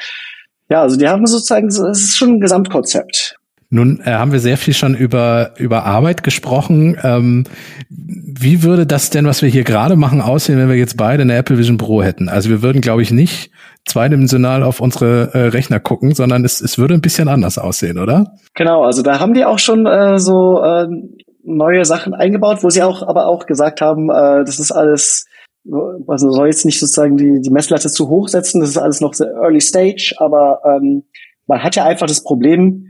[0.70, 3.36] ja, also die haben sozusagen, es ist schon ein Gesamtkonzept.
[3.70, 6.98] Nun äh, haben wir sehr viel schon über über Arbeit gesprochen.
[7.04, 7.44] Ähm,
[7.90, 11.36] wie würde das denn, was wir hier gerade machen, aussehen, wenn wir jetzt beide eine
[11.36, 12.30] Apple Vision Pro hätten?
[12.30, 13.52] Also wir würden, glaube ich, nicht
[13.88, 18.36] zweidimensional auf unsere äh, Rechner gucken, sondern es, es würde ein bisschen anders aussehen, oder?
[18.54, 20.88] Genau, also da haben die auch schon äh, so äh,
[21.44, 25.26] neue Sachen eingebaut, wo sie auch aber auch gesagt haben, äh, das ist alles,
[26.08, 29.14] also soll jetzt nicht sozusagen die, die Messlatte zu hoch setzen, das ist alles noch
[29.14, 31.04] sehr early stage, aber ähm,
[31.48, 32.88] man hat ja einfach das Problem,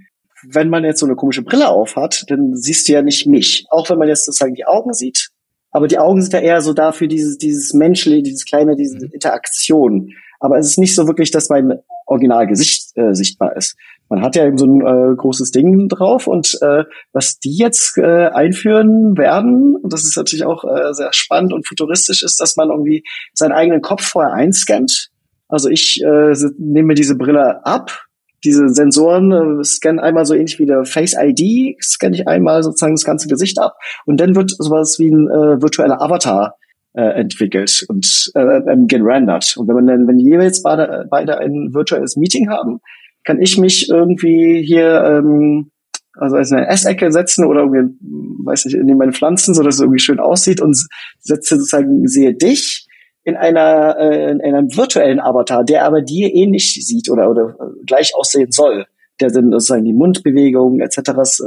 [0.47, 3.65] wenn man jetzt so eine komische Brille auf hat, dann siehst du ja nicht mich.
[3.69, 5.29] Auch wenn man jetzt sozusagen die Augen sieht,
[5.71, 9.11] aber die Augen sind ja eher so dafür dieses, dieses menschliche, dieses kleine, diese mhm.
[9.13, 13.77] Interaktion aber es ist nicht so wirklich, dass mein Originalgesicht äh, sichtbar ist.
[14.09, 17.97] Man hat ja eben so ein äh, großes Ding drauf und äh, was die jetzt
[17.97, 22.57] äh, einführen werden, und das ist natürlich auch äh, sehr spannend und futuristisch, ist, dass
[22.57, 23.03] man irgendwie
[23.33, 25.11] seinen eigenen Kopf vorher einscannt.
[25.47, 28.07] Also ich äh, nehme mir diese Brille ab,
[28.43, 32.95] diese Sensoren äh, scannen einmal so ähnlich wie der Face ID, scanne ich einmal sozusagen
[32.95, 33.75] das ganze Gesicht ab
[34.05, 36.55] und dann wird sowas wie ein äh, virtueller Avatar
[36.93, 39.55] äh, entwickelt und äh, ähm, gerendert.
[39.57, 42.79] Und wenn man dann, wenn jeweils beide, beide ein virtuelles Meeting haben,
[43.23, 45.71] kann ich mich irgendwie hier ähm,
[46.13, 47.95] also als eine Essecke setzen oder irgendwie,
[48.43, 50.77] weiß nicht, in meine Pflanzen, so dass es irgendwie schön aussieht und
[51.19, 52.80] setze sozusagen, sehe dich
[53.23, 57.55] in einer, äh, in einem virtuellen Avatar, der aber dir ähnlich sieht oder, oder
[57.85, 58.85] gleich aussehen soll,
[59.19, 60.97] der dann sozusagen die Mundbewegungen etc.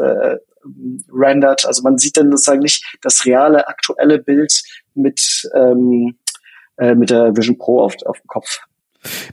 [0.01, 0.37] Äh,
[1.13, 1.67] rendert.
[1.67, 4.63] Also man sieht dann sozusagen nicht das reale, aktuelle Bild
[4.95, 6.17] mit, ähm,
[6.79, 8.61] äh, mit der Vision Pro auf, auf dem Kopf.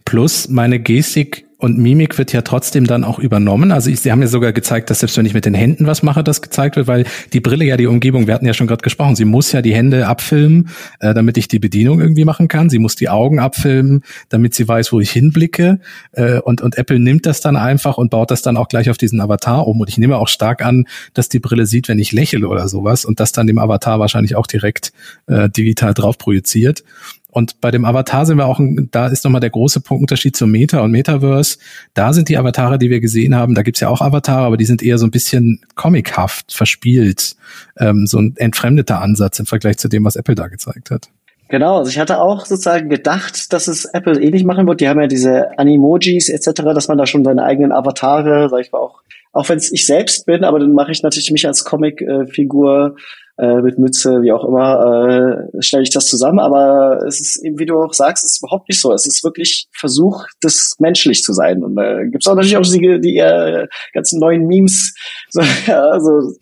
[0.03, 3.71] Plus meine Gestik und Mimik wird ja trotzdem dann auch übernommen.
[3.71, 6.01] Also ich, Sie haben ja sogar gezeigt, dass selbst wenn ich mit den Händen was
[6.01, 8.81] mache, das gezeigt wird, weil die Brille ja die Umgebung, wir hatten ja schon gerade
[8.81, 12.71] gesprochen, sie muss ja die Hände abfilmen, äh, damit ich die Bedienung irgendwie machen kann.
[12.71, 15.79] Sie muss die Augen abfilmen, damit sie weiß, wo ich hinblicke.
[16.13, 18.97] Äh, und, und Apple nimmt das dann einfach und baut das dann auch gleich auf
[18.97, 19.79] diesen Avatar um.
[19.81, 23.05] Und ich nehme auch stark an, dass die Brille sieht, wenn ich lächle oder sowas
[23.05, 24.93] und das dann dem Avatar wahrscheinlich auch direkt
[25.27, 26.83] äh, digital drauf projiziert.
[27.31, 28.59] Und bei dem Avatar sind wir auch,
[28.91, 31.57] da ist nochmal der große Punkt Unterschied zum Meta und Metaverse.
[31.93, 34.65] Da sind die Avatare, die wir gesehen haben, da gibt's ja auch Avatare, aber die
[34.65, 37.35] sind eher so ein bisschen comichaft, verspielt.
[37.79, 41.09] Ähm, so ein entfremdeter Ansatz im Vergleich zu dem, was Apple da gezeigt hat.
[41.51, 44.79] Genau, also ich hatte auch sozusagen gedacht, dass es Apple ähnlich machen wird.
[44.79, 48.71] Die haben ja diese Animojis etc., dass man da schon seine eigenen Avatare, sag ich
[48.71, 49.01] mal auch,
[49.33, 53.01] auch wenn es ich selbst bin, aber dann mache ich natürlich mich als Comic-Figur äh,
[53.47, 56.39] mit Mütze, wie auch immer, äh, stelle ich das zusammen.
[56.39, 58.93] Aber es ist eben, wie du auch sagst, es ist überhaupt nicht so.
[58.93, 61.63] Es ist wirklich Versuch, das menschlich zu sein.
[61.63, 64.93] Und da äh, gibt es auch natürlich auch die, die äh, ganzen neuen Memes.
[65.33, 66.33] So, ja, also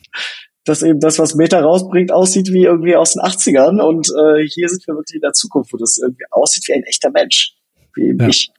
[0.65, 3.81] dass eben das, was Meta rausbringt, aussieht wie irgendwie aus den 80ern.
[3.81, 6.83] Und äh, hier sind wir wirklich in der Zukunft, wo das irgendwie aussieht wie ein
[6.83, 7.53] echter Mensch.
[7.95, 8.27] Wie ja.
[8.27, 8.51] ich.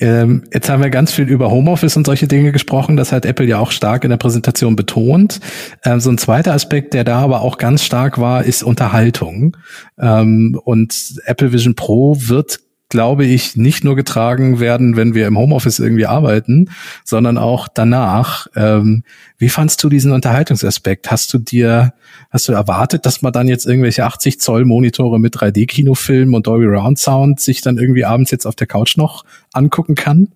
[0.00, 2.96] Ähm, jetzt haben wir ganz viel über Homeoffice und solche Dinge gesprochen.
[2.96, 5.40] Das hat Apple ja auch stark in der Präsentation betont.
[5.84, 9.56] Ähm, so ein zweiter Aspekt, der da aber auch ganz stark war, ist Unterhaltung.
[9.98, 12.60] Ähm, und Apple Vision Pro wird
[12.94, 16.70] glaube ich, nicht nur getragen werden, wenn wir im Homeoffice irgendwie arbeiten,
[17.04, 18.46] sondern auch danach.
[18.54, 19.02] Ähm,
[19.36, 21.10] wie fandst du diesen Unterhaltungsaspekt?
[21.10, 21.92] Hast du dir,
[22.30, 26.66] hast du erwartet, dass man dann jetzt irgendwelche 80 Zoll Monitore mit 3D-Kinofilmen und Dolby
[26.66, 30.28] Round Sound sich dann irgendwie abends jetzt auf der Couch noch angucken kann?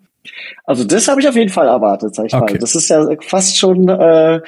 [0.64, 2.54] Also das habe ich auf jeden Fall erwartet, sag ich okay.
[2.54, 2.59] mal.
[2.59, 4.40] Das ist ja fast schon äh,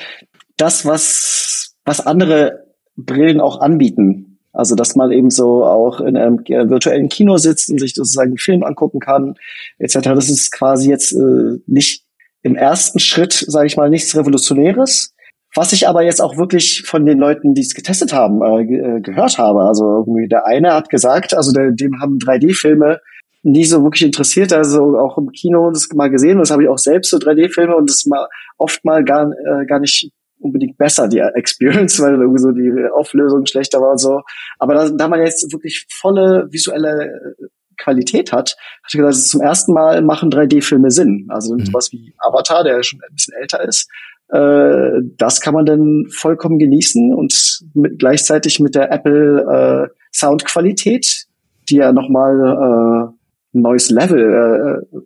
[0.57, 2.65] das, was was andere
[2.97, 4.30] Brillen auch anbieten.
[4.53, 8.39] Also, dass man eben so auch in einem virtuellen Kino sitzt und sich sozusagen einen
[8.39, 9.35] Film angucken kann,
[9.79, 9.99] etc.
[10.03, 12.05] Das ist quasi jetzt äh, nicht
[12.43, 15.15] im ersten Schritt, sage ich mal, nichts Revolutionäres.
[15.55, 19.01] Was ich aber jetzt auch wirklich von den Leuten, die es getestet haben, äh, äh
[19.01, 19.63] gehört habe.
[19.63, 23.01] Also irgendwie der eine hat gesagt, also der, dem haben 3D-Filme
[23.43, 26.69] nie so wirklich interessiert, also auch im Kino das mal gesehen und das habe ich
[26.69, 28.27] auch selbst so 3D-Filme und das mal
[28.59, 30.11] oft mal gar, äh, gar nicht
[30.41, 34.23] unbedingt besser, die Experience, weil irgendwie so die Auflösung schlechter war und so.
[34.59, 39.41] Aber da, da man jetzt wirklich volle visuelle äh, Qualität hat, hat ich gesagt, zum
[39.41, 41.27] ersten Mal machen 3D-Filme Sinn.
[41.31, 41.65] Also mhm.
[41.65, 43.89] sowas wie Avatar, der schon ein bisschen älter ist,
[44.29, 51.27] äh, das kann man dann vollkommen genießen und mit, gleichzeitig mit der Apple äh, Soundqualität,
[51.69, 54.99] die ja nochmal äh, ein neues Level äh,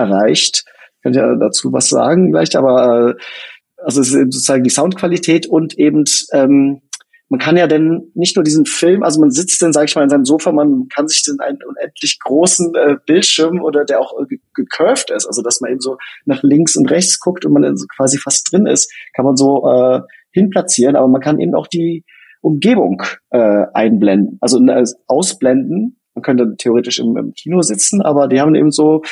[0.00, 0.64] erreicht.
[0.96, 3.14] Ich könnte ja dazu was sagen gleich, aber äh,
[3.82, 6.82] also sozusagen die Soundqualität und eben ähm,
[7.30, 10.02] man kann ja dann nicht nur diesen Film, also man sitzt dann, sage ich mal,
[10.02, 14.20] in seinem Sofa, man kann sich dann einen unendlich großen äh, Bildschirm oder der auch
[14.20, 17.62] äh, gecurved ist, also dass man eben so nach links und rechts guckt und man
[17.62, 20.00] dann so quasi fast drin ist, kann man so äh,
[20.32, 22.04] hinplatzieren, aber man kann eben auch die
[22.40, 26.00] Umgebung äh, einblenden, also äh, ausblenden.
[26.14, 29.02] Man könnte theoretisch im, im Kino sitzen, aber die haben eben so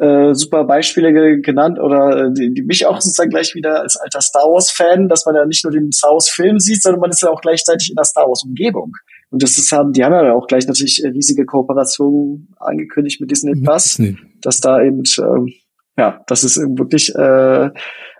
[0.00, 3.96] äh, super Beispiele ge genannt oder äh, die, die mich auch sozusagen gleich wieder als
[3.96, 7.00] alter Star Wars Fan, dass man ja nicht nur den Star Wars Film sieht, sondern
[7.00, 8.92] man ist ja auch gleichzeitig in der Star Wars Umgebung.
[9.30, 13.60] Und das ist haben, die haben ja auch gleich natürlich riesige Kooperationen angekündigt mit Disney
[13.60, 14.00] Plus,
[14.40, 15.52] dass da eben äh,
[15.98, 17.70] ja, dass es wirklich äh,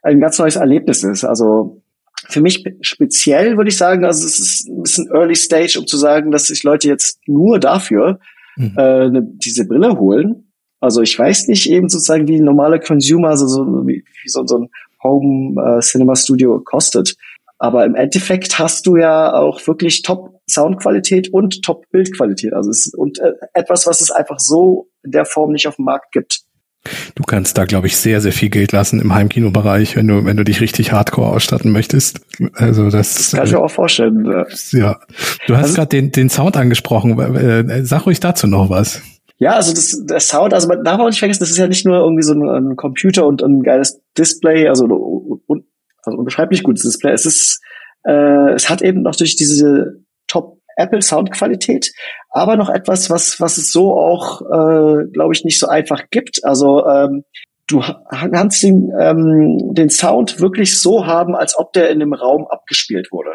[0.03, 1.25] ein ganz neues Erlebnis ist.
[1.25, 1.83] Also
[2.29, 5.97] für mich speziell würde ich sagen, also es ist ein bisschen Early Stage, um zu
[5.97, 8.19] sagen, dass sich Leute jetzt nur dafür
[8.57, 8.75] mhm.
[8.77, 10.50] äh, ne, diese Brille holen.
[10.81, 14.59] Also ich weiß nicht eben sozusagen, wie normale Consumer, also so wie, wie so, so
[14.59, 14.69] ein
[15.03, 17.17] Home äh, Cinema Studio kostet.
[17.59, 22.55] Aber im Endeffekt hast du ja auch wirklich Top Soundqualität und Top Bildqualität.
[22.55, 25.77] Also es ist und äh, etwas, was es einfach so in der Form nicht auf
[25.77, 26.41] dem Markt gibt.
[27.15, 30.39] Du kannst da, glaube ich, sehr, sehr viel Geld lassen im Heimkinobereich, wenn du, wenn
[30.39, 32.21] du dich richtig hardcore ausstatten möchtest.
[32.55, 34.25] Also das, das kann ich mir auch vorstellen.
[34.71, 34.99] Ja.
[35.47, 37.19] Du hast also, gerade den, den Sound angesprochen.
[37.19, 39.03] Äh, sag ruhig dazu noch was.
[39.41, 41.87] Ja, also das, der Sound, also man darf auch nicht vergessen, das ist ja nicht
[41.87, 45.65] nur irgendwie so ein, ein Computer und ein geiles Display, also, un,
[46.05, 47.13] also unbeschreiblich gutes Display.
[47.13, 47.63] Es ist,
[48.05, 51.91] äh, es hat eben noch durch diese Top Apple Soundqualität,
[52.29, 56.45] aber noch etwas, was was es so auch, äh, glaube ich, nicht so einfach gibt.
[56.45, 57.25] Also ähm,
[57.67, 62.47] du kannst den, ähm, den Sound wirklich so haben, als ob der in dem Raum
[62.47, 63.31] abgespielt wurde.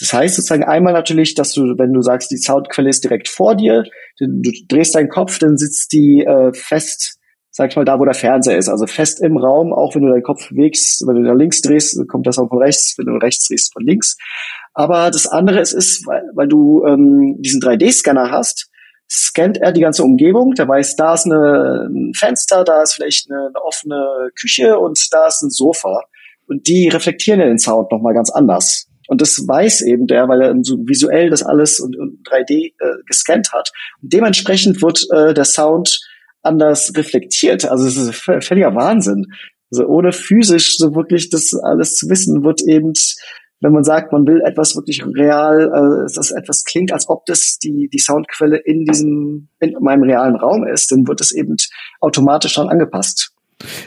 [0.00, 3.54] Das heißt sozusagen einmal natürlich, dass du, wenn du sagst, die Soundquelle ist direkt vor
[3.54, 3.84] dir,
[4.18, 7.18] du, drehst deinen Kopf, dann sitzt die äh, fest,
[7.50, 10.08] sag ich mal, da, wo der Fernseher ist, also fest im Raum, auch wenn du
[10.08, 13.12] deinen Kopf bewegst, wenn du nach links drehst, kommt das auch von rechts, wenn du
[13.12, 14.16] rechts drehst, von links.
[14.72, 18.70] Aber das andere es ist, weil, weil du ähm, diesen 3D-Scanner hast,
[19.10, 23.30] scannt er die ganze Umgebung, der weiß, da ist eine, ein Fenster, da ist vielleicht
[23.30, 26.04] eine, eine offene Küche und da ist ein Sofa.
[26.46, 28.89] Und die reflektieren ja den Sound nochmal ganz anders.
[29.10, 33.02] Und das weiß eben der, weil er so visuell das alles und, und 3D äh,
[33.06, 33.72] gescannt hat.
[34.00, 35.98] Und dementsprechend wird äh, der Sound
[36.42, 37.64] anders reflektiert.
[37.64, 39.26] Also es ist völliger Wahnsinn.
[39.72, 42.92] Also ohne physisch so wirklich das alles zu wissen, wird eben,
[43.58, 47.58] wenn man sagt, man will etwas wirklich real, äh, dass etwas klingt, als ob das
[47.58, 51.56] die, die Soundquelle in diesem, in meinem realen Raum ist, dann wird es eben
[52.00, 53.29] automatisch schon angepasst.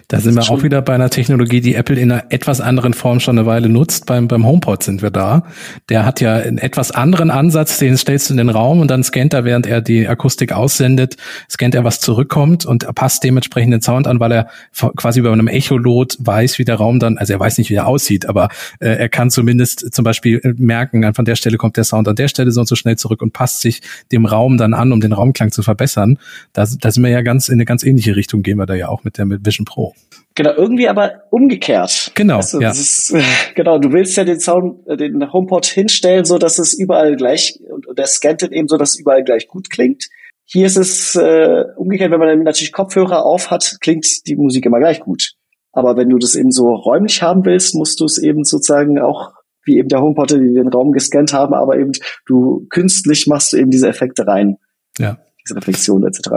[0.07, 3.19] Da sind wir auch wieder bei einer Technologie, die Apple in einer etwas anderen Form
[3.19, 4.05] schon eine Weile nutzt.
[4.05, 5.43] Beim, beim HomePod sind wir da.
[5.89, 9.03] Der hat ja einen etwas anderen Ansatz, den stellst du in den Raum und dann
[9.03, 11.17] scannt er, während er die Akustik aussendet,
[11.49, 14.47] scannt er, was zurückkommt und passt dementsprechend den Sound an, weil er
[14.95, 17.87] quasi über einem Echolot weiß, wie der Raum dann, also er weiß nicht, wie er
[17.87, 18.49] aussieht, aber
[18.79, 22.27] äh, er kann zumindest zum Beispiel merken, von der Stelle kommt der Sound an der
[22.27, 25.13] Stelle so und so schnell zurück und passt sich dem Raum dann an, um den
[25.13, 26.19] Raumklang zu verbessern.
[26.53, 28.89] Da, da sind wir ja ganz in eine ganz ähnliche Richtung, gehen wir da ja
[28.89, 29.93] auch mit der mit Vision Pro.
[30.35, 32.11] Genau, irgendwie aber umgekehrt.
[32.15, 32.71] Genau, weißt ja.
[32.71, 33.15] Ist,
[33.55, 37.59] genau, du willst ja den Sound, äh, den HomePod hinstellen, so dass es überall gleich
[37.69, 40.09] und, und der scannt den eben so, dass es überall gleich gut klingt.
[40.45, 44.65] Hier ist es äh, umgekehrt, wenn man dann natürlich Kopfhörer auf hat, klingt die Musik
[44.65, 45.33] immer gleich gut.
[45.71, 49.31] Aber wenn du das eben so räumlich haben willst, musst du es eben sozusagen auch
[49.65, 51.91] wie eben der HomePod, die den Raum gescannt haben, aber eben
[52.25, 54.57] du künstlich machst du eben diese Effekte rein.
[54.97, 55.17] Ja.
[55.43, 56.29] Diese Reflexion etc.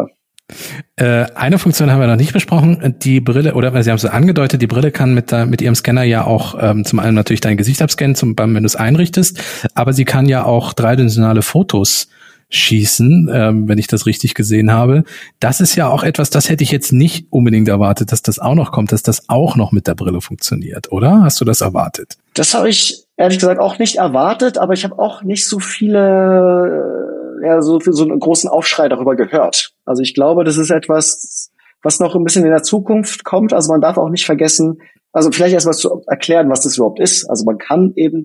[0.97, 2.95] Äh, eine Funktion haben wir noch nicht besprochen.
[3.03, 6.25] Die Brille, oder Sie haben es angedeutet, die Brille kann mit, mit ihrem Scanner ja
[6.25, 9.41] auch ähm, zum einen natürlich dein Gesicht abscannen, zum, wenn du es einrichtest,
[9.75, 12.09] aber sie kann ja auch dreidimensionale Fotos
[12.49, 15.03] schießen, ähm, wenn ich das richtig gesehen habe.
[15.41, 18.55] Das ist ja auch etwas, das hätte ich jetzt nicht unbedingt erwartet, dass das auch
[18.55, 21.23] noch kommt, dass das auch noch mit der Brille funktioniert, oder?
[21.23, 22.17] Hast du das erwartet?
[22.35, 26.95] Das habe ich ehrlich gesagt auch nicht erwartet, aber ich habe auch nicht so viele
[27.43, 29.73] ja, so so einen großen Aufschrei darüber gehört.
[29.87, 31.51] Also ich glaube, das ist etwas,
[31.83, 33.53] was noch ein bisschen in der Zukunft kommt.
[33.53, 34.79] Also man darf auch nicht vergessen,
[35.13, 37.29] also vielleicht erstmal zu erklären, was das überhaupt ist.
[37.31, 38.25] Also man kann eben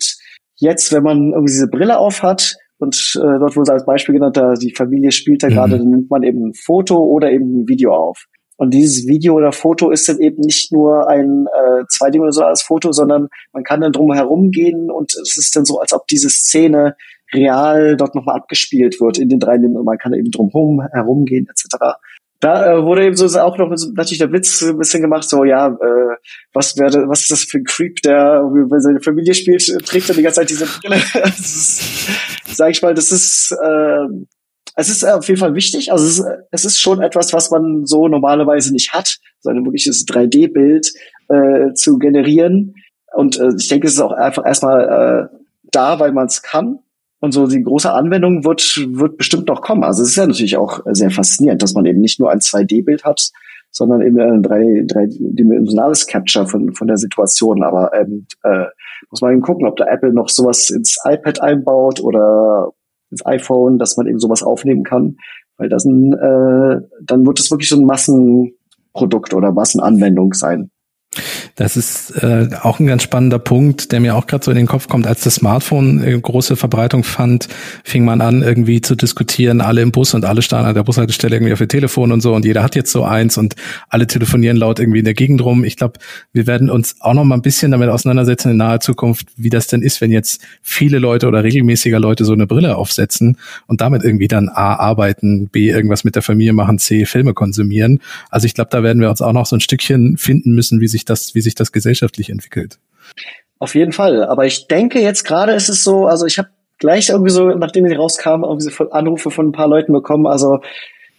[0.56, 4.38] jetzt, wenn man irgendwie diese Brille auf hat und äh, dort wurde als Beispiel genannt,
[4.38, 5.54] da die Familie spielt da mhm.
[5.54, 8.26] gerade, dann nimmt man eben ein Foto oder eben ein Video auf.
[8.58, 13.28] Und dieses Video oder Foto ist dann eben nicht nur ein äh, zweidimensionales Foto, sondern
[13.54, 16.96] man kann dann drum herum gehen und es ist dann so, als ob diese Szene
[17.34, 21.98] real dort nochmal abgespielt wird in den drei und man kann eben drumherum herumgehen etc.
[22.40, 25.68] Da äh, wurde eben so auch noch natürlich der Witz ein bisschen gemacht, so ja,
[25.68, 26.16] äh,
[26.54, 30.16] was wäre, was ist das für ein Creep, der wenn seine Familie spielt, trägt er
[30.16, 30.98] die ganze Zeit diese Brille.
[32.48, 34.08] sag ich mal, das ist äh,
[34.76, 35.92] es ist auf jeden Fall wichtig.
[35.92, 39.64] Also es ist, es ist schon etwas, was man so normalerweise nicht hat, so ein
[39.66, 40.92] wirkliches 3D-Bild
[41.28, 42.76] äh, zu generieren.
[43.14, 45.38] Und äh, ich denke, es ist auch einfach erstmal äh,
[45.72, 46.80] da, weil man es kann.
[47.22, 48.62] Und so die große Anwendung wird,
[48.94, 49.84] wird bestimmt noch kommen.
[49.84, 53.04] Also es ist ja natürlich auch sehr faszinierend, dass man eben nicht nur ein 2D-Bild
[53.04, 53.30] hat,
[53.70, 57.64] sondern eben ein drei, dreidimensionales Capture von, von der Situation.
[57.64, 58.66] Aber ähm, äh,
[59.12, 62.72] muss man eben gucken, ob der Apple noch sowas ins iPad einbaut oder
[63.12, 65.18] ins iPhone, dass man eben sowas aufnehmen kann.
[65.58, 70.72] Weil das ein, äh, dann wird es wirklich so ein Massenprodukt oder Massenanwendung sein.
[71.56, 74.66] Das ist äh, auch ein ganz spannender Punkt, der mir auch gerade so in den
[74.66, 75.06] Kopf kommt.
[75.06, 77.50] Als das Smartphone äh, große Verbreitung fand,
[77.84, 81.36] fing man an, irgendwie zu diskutieren, alle im Bus und alle standen an der Bushaltestelle
[81.36, 83.56] irgendwie auf ihr Telefon und so und jeder hat jetzt so eins und
[83.90, 85.66] alle telefonieren laut irgendwie in der Gegend rum.
[85.66, 86.00] Ich glaube,
[86.32, 89.68] wir werden uns auch noch mal ein bisschen damit auseinandersetzen in naher Zukunft, wie das
[89.68, 93.38] denn ist, wenn jetzt viele Leute oder regelmäßiger Leute so eine Brille aufsetzen
[93.68, 98.00] und damit irgendwie dann A arbeiten, B irgendwas mit der Familie machen, C Filme konsumieren.
[98.30, 100.88] Also ich glaube, da werden wir uns auch noch so ein Stückchen finden müssen, wie
[100.88, 102.80] sich sich das, wie sich das gesellschaftlich entwickelt.
[103.60, 104.24] Auf jeden Fall.
[104.24, 107.86] Aber ich denke jetzt gerade ist es so, also ich habe gleich irgendwie so, nachdem
[107.86, 110.62] ich rauskam, irgendwie so Anrufe von ein paar Leuten bekommen, also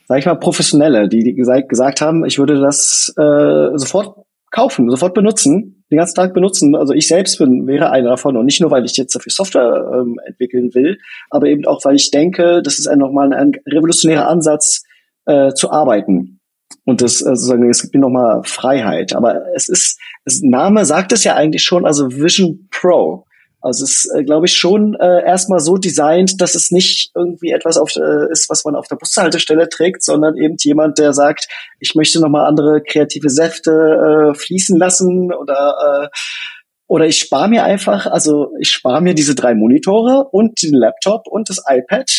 [0.09, 4.17] sag ich mal Professionelle, die, die gesagt, gesagt haben, ich würde das äh, sofort
[4.51, 6.75] kaufen, sofort benutzen, den ganzen Tag benutzen.
[6.75, 9.91] Also ich selbst bin, wäre einer davon und nicht nur, weil ich jetzt dafür Software
[9.95, 10.99] ähm, entwickeln will,
[11.31, 14.83] aber eben auch, weil ich denke, das ist ein, nochmal ein revolutionärer Ansatz
[15.27, 16.41] äh, zu arbeiten.
[16.85, 19.15] Und das äh, sozusagen, es gibt mir nochmal Freiheit.
[19.15, 23.27] Aber es ist, das Name sagt es ja eigentlich schon, also Vision Pro.
[23.63, 27.53] Also es ist, äh, glaube ich, schon äh, erstmal so designt, dass es nicht irgendwie
[27.53, 31.47] etwas auf, äh, ist, was man auf der Bushaltestelle trägt, sondern eben jemand, der sagt,
[31.79, 36.17] ich möchte nochmal andere kreative Säfte äh, fließen lassen oder äh,
[36.89, 41.27] oder ich spare mir einfach, also ich spare mir diese drei Monitore und den Laptop
[41.27, 42.11] und das iPad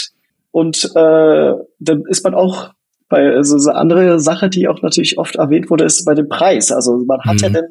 [0.49, 2.71] und äh, dann ist man auch
[3.13, 6.27] weil also so eine andere Sache, die auch natürlich oft erwähnt wurde, ist bei dem
[6.27, 6.71] Preis.
[6.71, 7.41] Also man hat mhm.
[7.41, 7.65] ja dann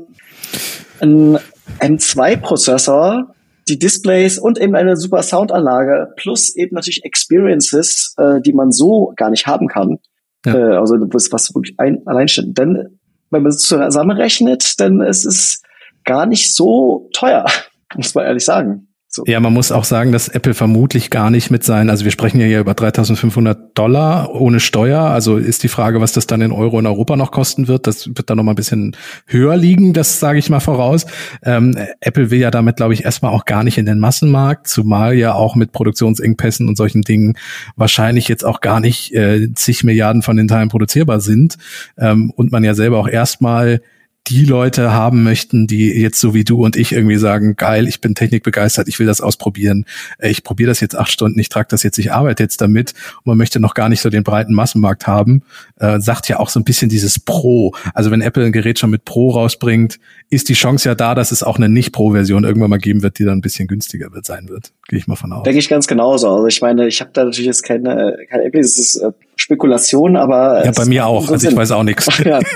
[1.01, 1.39] einen
[1.81, 3.35] M2-Prozessor,
[3.69, 9.13] die Displays und eben eine super Soundanlage plus eben natürlich Experiences, äh, die man so
[9.17, 9.99] gar nicht haben kann.
[10.47, 10.55] Ja.
[10.55, 12.57] Äh, also was, was wirklich ein, alleinstehend.
[12.57, 15.61] Denn wenn man es zusammenrechnet, dann ist es
[16.05, 17.47] gar nicht so teuer,
[17.97, 18.92] muss man ehrlich sagen.
[19.15, 19.25] So.
[19.27, 22.41] Ja, man muss auch sagen, dass Apple vermutlich gar nicht mit seinen, also wir sprechen
[22.41, 25.03] ja hier über 3.500 Dollar ohne Steuer.
[25.03, 27.87] Also ist die Frage, was das dann in Euro in Europa noch kosten wird.
[27.87, 28.97] Das wird dann noch mal ein bisschen
[29.27, 29.93] höher liegen.
[29.93, 31.05] Das sage ich mal voraus.
[31.45, 35.15] Ähm, Apple will ja damit, glaube ich, erstmal auch gar nicht in den Massenmarkt, zumal
[35.15, 37.35] ja auch mit Produktionsengpässen und solchen Dingen
[37.77, 41.59] wahrscheinlich jetzt auch gar nicht äh, zig Milliarden von den Teilen produzierbar sind
[41.99, 43.83] ähm, und man ja selber auch erstmal
[44.29, 48.01] die Leute haben möchten, die jetzt so wie du und ich irgendwie sagen, geil, ich
[48.01, 49.85] bin technikbegeistert, ich will das ausprobieren,
[50.19, 52.95] äh, ich probiere das jetzt acht Stunden, ich trage das jetzt, ich arbeite jetzt damit
[53.19, 55.43] und man möchte noch gar nicht so den breiten Massenmarkt haben,
[55.81, 57.75] äh, sagt ja auch so ein bisschen dieses Pro.
[57.95, 59.99] Also wenn Apple ein Gerät schon mit Pro rausbringt,
[60.31, 63.25] ist die Chance ja da, dass es auch eine Nicht-Pro-Version irgendwann mal geben wird, die
[63.25, 64.73] dann ein bisschen günstiger wird sein wird.
[64.89, 65.43] Gehe ich mal von aus.
[65.43, 66.31] Denke ich ganz genauso.
[66.31, 69.11] Also ich meine, ich habe da natürlich jetzt keine, keine Apple, das ist äh,
[69.43, 71.29] Spekulation, aber ja, bei mir auch.
[71.29, 72.07] Also ich weiß auch nichts.
[72.25, 72.39] Ja.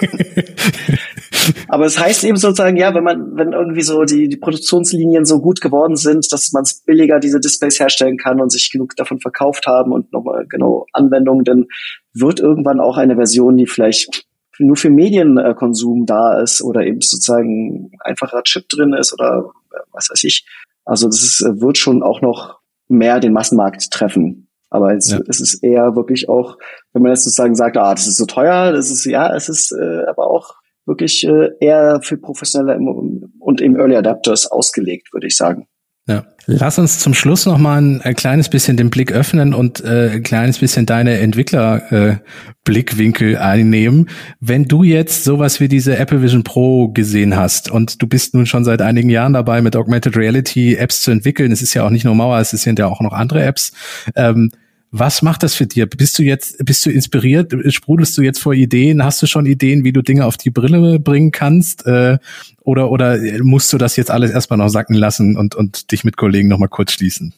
[1.68, 5.41] Aber es heißt eben sozusagen, ja, wenn man, wenn irgendwie so die, die Produktionslinien so
[5.41, 9.18] gut geworden sind, dass man es billiger diese Displays herstellen kann und sich genug davon
[9.18, 11.66] verkauft haben und nochmal genau Anwendungen, dann
[12.14, 14.24] wird irgendwann auch eine Version, die vielleicht
[14.59, 19.51] nur für Medienkonsum da ist oder eben sozusagen einfacher Chip drin ist oder
[19.93, 20.47] was weiß ich.
[20.84, 24.45] Also das ist, wird schon auch noch mehr den Massenmarkt treffen.
[24.77, 25.20] Aber es, ja.
[25.27, 26.59] es ist eher wirklich auch,
[26.93, 29.72] wenn man jetzt sozusagen sagt, ah, das ist so teuer, das ist ja, es ist
[29.72, 30.55] äh, aber auch
[30.85, 35.66] wirklich äh, eher für Professionelle und eben Early Adapters ausgelegt, würde ich sagen.
[36.07, 36.27] Ja.
[36.49, 40.11] Lass uns zum Schluss noch mal ein, ein kleines bisschen den Blick öffnen und äh,
[40.12, 44.09] ein kleines bisschen deine Entwicklerblickwinkel äh, einnehmen.
[44.39, 48.47] Wenn du jetzt sowas wie diese Apple Vision Pro gesehen hast und du bist nun
[48.47, 51.91] schon seit einigen Jahren dabei, mit Augmented Reality Apps zu entwickeln, es ist ja auch
[51.91, 53.72] nicht nur Mauer, es sind ja auch noch andere Apps.
[54.14, 54.53] Ähm,
[54.99, 55.86] was macht das für dir?
[55.86, 57.53] Bist du jetzt, bist du inspiriert?
[57.72, 59.05] Sprudelst du jetzt vor Ideen?
[59.05, 61.86] Hast du schon Ideen, wie du Dinge auf die Brille bringen kannst?
[61.86, 62.18] Äh,
[62.62, 66.16] oder, oder musst du das jetzt alles erstmal noch sacken lassen und, und dich mit
[66.16, 67.34] Kollegen nochmal kurz schließen?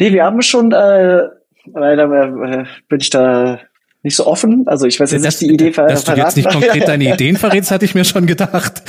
[0.00, 1.22] Nee, wir haben schon, äh,
[1.74, 2.04] leider
[2.44, 3.60] äh, bin ich da
[4.02, 4.64] nicht so offen.
[4.66, 7.12] Also ich weiß jetzt das, nicht die Idee ver Dass du jetzt nicht konkret deine
[7.12, 8.82] Ideen verrätst, hatte ich mir schon gedacht.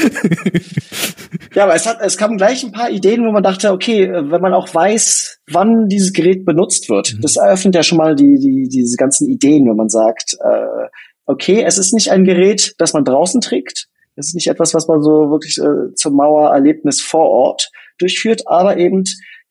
[1.54, 4.42] ja, aber es hat, es kamen gleich ein paar Ideen, wo man dachte, okay, wenn
[4.42, 7.22] man auch weiß, wann dieses Gerät benutzt wird, mhm.
[7.22, 10.88] das eröffnet ja schon mal die, die, diese ganzen Ideen, wenn man sagt, äh,
[11.26, 13.88] okay, es ist nicht ein Gerät, das man draußen trägt.
[14.16, 18.78] Es ist nicht etwas, was man so wirklich äh, zum Mauererlebnis vor Ort durchführt, aber
[18.78, 19.04] eben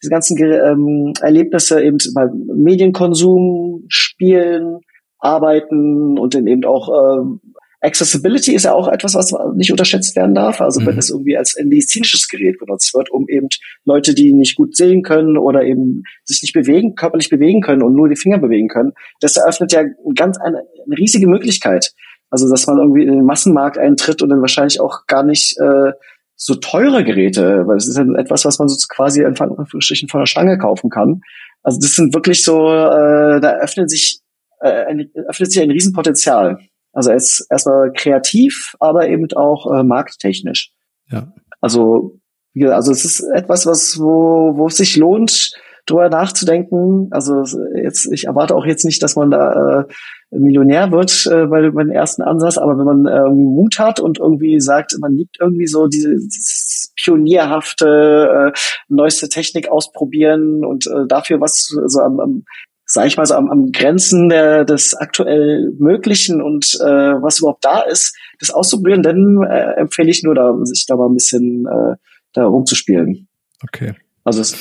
[0.03, 4.81] diese ganzen ähm, Erlebnisse eben beim Medienkonsum, Spielen,
[5.23, 7.41] Arbeiten und dann eben auch ähm,
[7.83, 10.61] Accessibility ist ja auch etwas, was nicht unterschätzt werden darf.
[10.61, 10.87] Also mhm.
[10.87, 13.49] wenn es irgendwie als ein medizinisches Gerät benutzt wird, um eben
[13.85, 17.95] Leute, die nicht gut sehen können oder eben sich nicht bewegen, körperlich bewegen können und
[17.95, 19.83] nur die Finger bewegen können, das eröffnet ja
[20.15, 21.93] ganz eine, eine riesige Möglichkeit.
[22.31, 25.93] Also dass man irgendwie in den Massenmarkt eintritt und dann wahrscheinlich auch gar nicht äh,
[26.37, 30.21] so teure Geräte, weil es ist ja etwas, was man so quasi in Anführungsstrichen von
[30.21, 31.21] der Stange kaufen kann.
[31.63, 34.22] Also das sind wirklich so, äh, da öffnet sich
[34.63, 36.59] äh, öffnet sich ein Riesenpotenzial.
[36.93, 40.73] Also er ist erstmal kreativ, aber eben auch äh, markttechnisch.
[41.11, 41.33] Ja.
[41.61, 42.19] Also,
[42.61, 45.53] also es ist etwas, was wo, wo es sich lohnt,
[45.87, 47.09] drüber nachzudenken.
[47.11, 47.45] Also
[47.75, 49.85] jetzt, ich erwarte auch jetzt nicht, dass man da äh,
[50.31, 54.01] Millionär wird äh, bei, bei dem ersten Ansatz, aber wenn man äh, irgendwie Mut hat
[54.01, 58.59] und irgendwie sagt, man liebt irgendwie so diese, dieses pionierhafte, äh,
[58.89, 62.45] neueste Technik ausprobieren und äh, dafür was so am, am
[62.93, 66.85] sage ich mal so am, am Grenzen der, des aktuell Möglichen und äh,
[67.23, 71.09] was überhaupt da ist, das auszuprobieren, dann äh, empfehle ich nur, da sich da mal
[71.09, 71.97] ein bisschen äh,
[72.35, 73.29] da rumzuspielen.
[73.65, 73.95] Okay.
[74.25, 74.55] Also das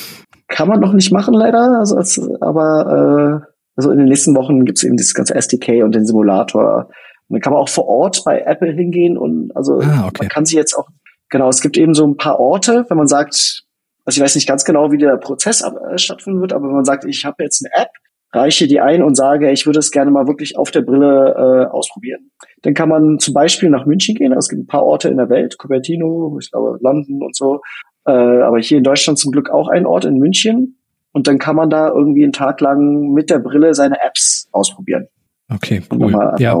[0.48, 4.64] kann man noch nicht machen leider, also als, aber äh, also in den nächsten Wochen
[4.64, 6.86] gibt es eben dieses ganze SDK und den Simulator.
[7.28, 10.20] Und dann kann man auch vor Ort bei Apple hingehen und also ah, okay.
[10.20, 10.88] man kann sich jetzt auch
[11.28, 13.64] genau, es gibt eben so ein paar Orte, wenn man sagt,
[14.06, 16.84] also ich weiß nicht ganz genau, wie der Prozess äh, stattfinden wird, aber wenn man
[16.86, 17.90] sagt, ich habe jetzt eine App,
[18.32, 21.70] reiche die ein und sage, ich würde es gerne mal wirklich auf der Brille äh,
[21.70, 22.30] ausprobieren.
[22.62, 24.32] Dann kann man zum Beispiel nach München gehen.
[24.32, 27.60] Es gibt ein paar Orte in der Welt, Cupertino, ich glaube London und so.
[28.06, 30.78] Äh, aber hier in Deutschland zum Glück auch ein Ort in München.
[31.12, 35.08] Und dann kann man da irgendwie einen Tag lang mit der Brille seine Apps ausprobieren.
[35.52, 36.34] Okay, cool.
[36.38, 36.60] Ja.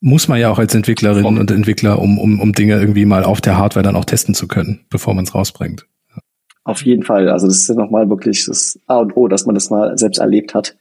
[0.00, 3.40] Muss man ja auch als Entwicklerin und Entwickler, um, um, um Dinge irgendwie mal auf
[3.40, 5.86] der Hardware dann auch testen zu können, bevor man es rausbringt.
[6.64, 7.28] Auf jeden Fall.
[7.28, 10.18] Also das ist ja nochmal wirklich das A und O, dass man das mal selbst
[10.18, 10.76] erlebt hat.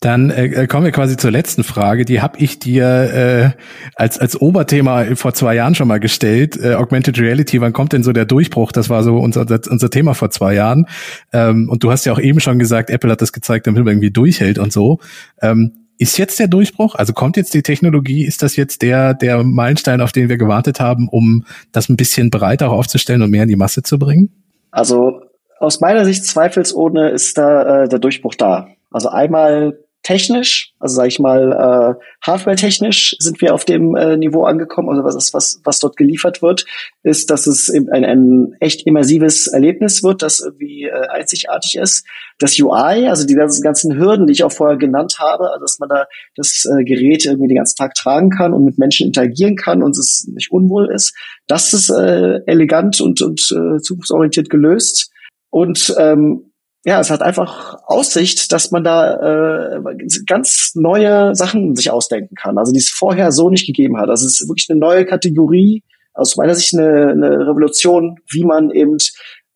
[0.00, 2.04] Dann äh, äh, kommen wir quasi zur letzten Frage.
[2.04, 3.50] Die habe ich dir äh,
[3.94, 6.56] als als Oberthema vor zwei Jahren schon mal gestellt.
[6.56, 8.72] Äh, Augmented Reality, wann kommt denn so der Durchbruch?
[8.72, 10.86] Das war so unser unser Thema vor zwei Jahren.
[11.32, 13.92] Ähm, und du hast ja auch eben schon gesagt, Apple hat das gezeigt, damit man
[13.92, 15.00] irgendwie durchhält und so.
[15.42, 16.94] Ähm, ist jetzt der Durchbruch?
[16.94, 18.24] Also kommt jetzt die Technologie?
[18.24, 22.30] Ist das jetzt der der Meilenstein, auf den wir gewartet haben, um das ein bisschen
[22.30, 24.30] breiter aufzustellen und mehr in die Masse zu bringen?
[24.70, 25.20] Also
[25.60, 28.68] aus meiner Sicht zweifelsohne ist da äh, der Durchbruch da.
[28.92, 34.44] Also einmal technisch, also sage ich mal äh, hardware-technisch sind wir auf dem äh, Niveau
[34.44, 34.88] angekommen.
[34.88, 36.64] Also was, was, was dort geliefert wird,
[37.02, 42.04] ist, dass es ein, ein echt immersives Erlebnis wird, das irgendwie äh, einzigartig ist.
[42.38, 45.88] Das UI, also die ganzen, Hürden, die ich auch vorher genannt habe, also dass man
[45.88, 49.82] da das äh, Gerät irgendwie den ganzen Tag tragen kann und mit Menschen interagieren kann
[49.82, 51.16] und es nicht unwohl ist,
[51.46, 55.10] das ist äh, elegant und, und äh, zukunftsorientiert gelöst.
[55.50, 56.51] Und ähm,
[56.84, 59.80] ja, es hat einfach Aussicht, dass man da äh,
[60.26, 62.58] ganz neue Sachen sich ausdenken kann.
[62.58, 64.08] Also die es vorher so nicht gegeben hat.
[64.08, 68.70] Also es ist wirklich eine neue Kategorie, aus meiner Sicht eine, eine Revolution, wie man
[68.70, 68.96] eben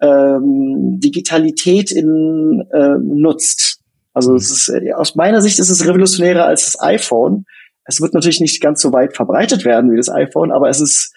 [0.00, 3.80] ähm, Digitalität in äh, nutzt.
[4.12, 7.44] Also es ist äh, aus meiner Sicht ist es revolutionärer als das iPhone.
[7.84, 11.12] Es wird natürlich nicht ganz so weit verbreitet werden wie das iPhone, aber es ist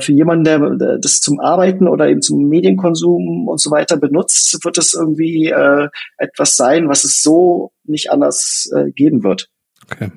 [0.00, 4.78] für jemanden, der das zum Arbeiten oder eben zum Medienkonsum und so weiter benutzt, wird
[4.78, 9.48] es irgendwie äh, etwas sein, was es so nicht anders äh, geben wird.
[9.90, 10.10] Okay.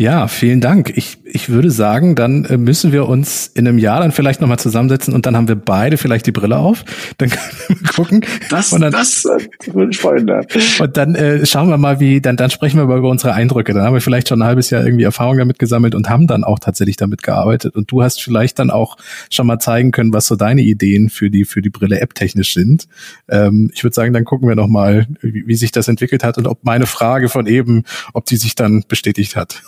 [0.00, 0.92] Ja, vielen Dank.
[0.94, 4.60] Ich, ich würde sagen, dann äh, müssen wir uns in einem Jahr dann vielleicht nochmal
[4.60, 6.84] zusammensetzen und dann haben wir beide vielleicht die Brille auf.
[7.18, 7.30] Dann
[7.66, 8.24] können wir gucken.
[8.48, 10.30] Das, und dann, das äh, würde ich freuen.
[10.78, 13.74] Und dann äh, schauen wir mal, wie, dann, dann sprechen wir mal über unsere Eindrücke.
[13.74, 16.44] Dann haben wir vielleicht schon ein halbes Jahr irgendwie Erfahrung damit gesammelt und haben dann
[16.44, 17.74] auch tatsächlich damit gearbeitet.
[17.74, 18.98] Und du hast vielleicht dann auch
[19.30, 22.54] schon mal zeigen können, was so deine Ideen für die, für die Brille App technisch
[22.54, 22.86] sind.
[23.28, 26.46] Ähm, ich würde sagen, dann gucken wir nochmal, wie, wie sich das entwickelt hat und
[26.46, 27.82] ob meine Frage von eben,
[28.12, 29.60] ob die sich dann bestätigt hat.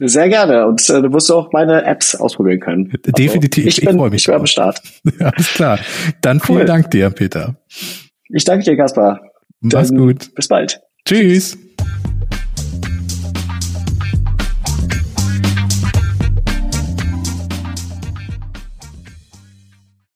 [0.00, 0.66] Sehr gerne.
[0.66, 2.92] Und äh, du wirst auch meine Apps ausprobieren können.
[2.92, 3.66] Also, Definitiv.
[3.66, 4.22] Ich, ich freue mich.
[4.22, 4.80] Ich bin am Start.
[5.18, 5.78] Ja, alles klar.
[6.20, 6.56] Dann cool.
[6.56, 7.56] vielen Dank dir, Peter.
[8.28, 9.20] Ich danke dir, Kaspar.
[9.60, 10.34] Mach's gut.
[10.34, 10.80] Bis bald.
[11.04, 11.58] Tschüss.